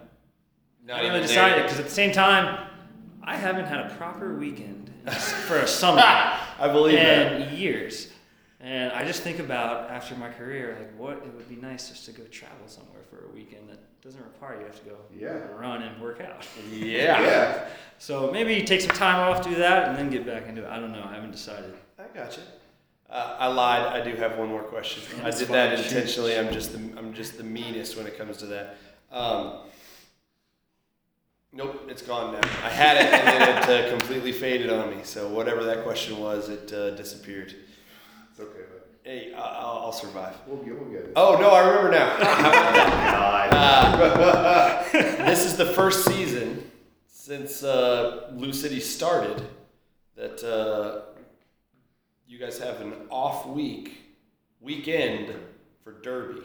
[0.84, 2.68] Not I haven't even decided because at the same time,
[3.24, 4.92] I haven't had a proper weekend
[5.48, 6.02] for a summer
[6.60, 7.42] I believe that.
[7.42, 8.10] in years.
[8.66, 12.04] And I just think about after my career, like what it would be nice just
[12.06, 15.38] to go travel somewhere for a weekend that doesn't require you have to go Yeah.
[15.56, 16.48] run and work out.
[16.72, 17.22] Yeah.
[17.22, 17.68] Yeah.
[18.00, 20.68] So maybe take some time off, do that, and then get back into it.
[20.68, 21.06] I don't know.
[21.08, 21.76] I haven't decided.
[22.00, 22.44] I got you.
[23.08, 23.84] Uh, I lied.
[23.86, 25.04] I do have one more question.
[25.24, 26.36] I did that intentionally.
[26.36, 28.78] I'm just the I'm just the meanest when it comes to that.
[29.12, 29.60] Um,
[31.54, 32.42] Nope, it's gone now.
[32.66, 33.28] I had it and
[33.70, 35.04] then it uh, completely faded on me.
[35.04, 37.56] So whatever that question was, it uh, disappeared.
[39.06, 40.36] It's okay, but Hey, I- I'll, I'll survive.
[40.48, 41.14] we'll get we'll get it.
[41.16, 42.10] Oh no, I remember now.
[42.18, 43.52] How about that?
[44.92, 45.28] God.
[45.28, 46.70] this is the first season
[47.08, 49.42] since uh, Lou City started
[50.16, 51.02] that uh,
[52.28, 53.98] you guys have an off week
[54.62, 55.34] weekend
[55.84, 56.42] for Derby.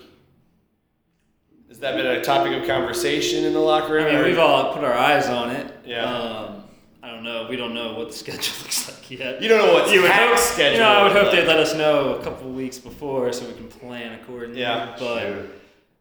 [1.69, 4.07] Has that been a topic of conversation in the locker room?
[4.07, 5.73] I mean, we've all put our eyes on it.
[5.85, 6.05] Yeah.
[6.05, 6.65] Um,
[7.11, 7.49] I don't know.
[7.51, 9.43] We don't know what the schedule looks like yet.
[9.43, 10.75] you don't know what You would hope, schedule.
[10.75, 13.33] you know, I would hope is, they'd let us know a couple of weeks before
[13.33, 14.61] so we can plan accordingly.
[14.61, 15.45] Yeah, But Sure.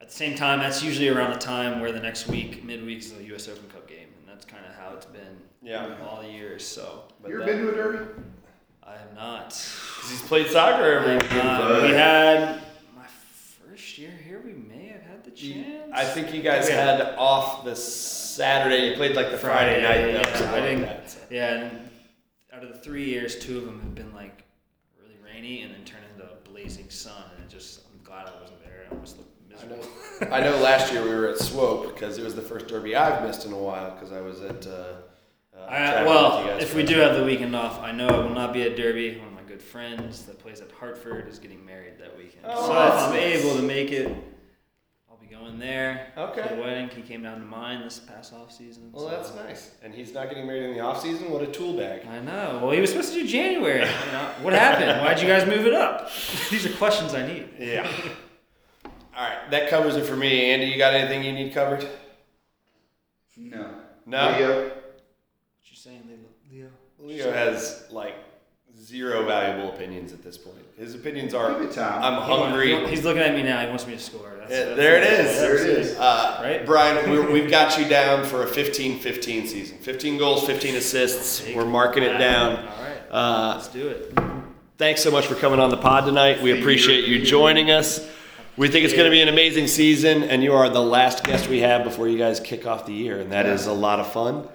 [0.01, 3.11] at the same time, that's usually around the time where the next week, midweek, is
[3.13, 3.47] the U.S.
[3.47, 5.95] Open Cup game, and that's kind of how it's been Yeah.
[6.07, 6.63] all the years.
[6.63, 8.05] So but you ever been to a derby?
[8.83, 9.49] I have not.
[9.49, 11.83] 'cause he's played soccer I every have weekend.
[11.83, 12.61] We had
[12.95, 13.05] my
[13.67, 14.41] first year here.
[14.45, 15.91] We may have had the chance.
[15.91, 16.97] I think you guys Yeah.
[16.97, 17.75] had off the
[18.39, 18.89] Saturday.
[18.89, 20.25] You played like the Friday, Friday, night.
[20.25, 21.19] yeah, though, I like didn't- that, so.
[21.29, 21.89] Yeah, and
[22.53, 24.43] out of the three years, two of them have been like
[25.01, 28.41] really rainy and then turned into a blazing sun, and it just I'm glad I
[28.41, 28.85] wasn't there.
[28.89, 29.85] I almost looked I miserable.
[30.21, 30.27] know.
[30.31, 30.57] I know.
[30.61, 33.51] Last year we were at Swope because it was the first derby I've missed in
[33.51, 34.65] a while because I was at.
[34.65, 34.93] Uh,
[35.57, 38.07] uh, I, well, with you guys if we do have the weekend off, I know
[38.07, 39.17] I will not be at Derby.
[39.17, 42.45] One of my good friends that plays at Hartford is getting married that weekend.
[42.45, 43.43] Oh, so if I'm nice.
[43.43, 44.21] able to make it, I'll be
[45.39, 46.11] going there.
[46.17, 46.41] Okay.
[46.47, 48.91] For the wedding, he came down to mine this past off season.
[48.91, 49.71] Well, so- that's nice.
[49.83, 51.31] And he's not getting married in the off season.
[51.31, 52.05] What a tool bag.
[52.07, 52.59] I know.
[52.61, 53.79] Well, he was supposed to do January.
[53.79, 55.01] You know, what happened?
[55.01, 56.11] Why'd you guys move it up?
[56.49, 57.49] These are questions I need.
[57.59, 57.89] Yeah.
[58.85, 60.49] All right, that covers it for me.
[60.51, 61.87] Andy, you got anything you need covered?
[63.35, 63.73] No.
[64.05, 64.37] No.
[64.37, 64.63] Leo?
[64.65, 64.73] What
[65.65, 66.03] you saying,
[66.51, 66.69] Leo?
[66.97, 68.15] Leo has like
[68.77, 70.57] zero valuable opinions at this point.
[70.79, 72.01] His opinions are, Give it time.
[72.01, 72.87] I'm hungry.
[72.87, 73.59] He's looking at me now.
[73.61, 74.37] He wants me to score.
[74.39, 75.37] That's, Yeah, that's there it is.
[75.37, 75.97] There it is.
[75.97, 76.65] Uh, Right?
[76.65, 79.77] Brian, we're, we've got you down for a 15-15 season.
[79.79, 81.45] 15 goals, 15 assists.
[81.53, 82.55] We're marking it down.
[82.59, 83.01] All right.
[83.11, 84.17] Uh, Let's do it.
[84.77, 86.41] thanks so much for coming on the pod tonight.
[86.41, 88.09] We appreciate you joining us.
[88.55, 91.49] We think it's going to be an amazing season, and you are the last guest
[91.49, 94.11] we have before you guys kick off the year, and that is a lot of
[94.13, 94.47] fun.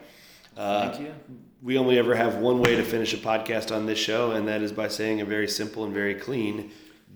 [0.57, 1.15] Uh, Thank you.
[1.65, 4.61] We only ever have one way to finish a podcast on this show, and that
[4.61, 6.71] is by saying a very simple and very clean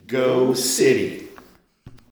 [0.07, 1.28] Go City.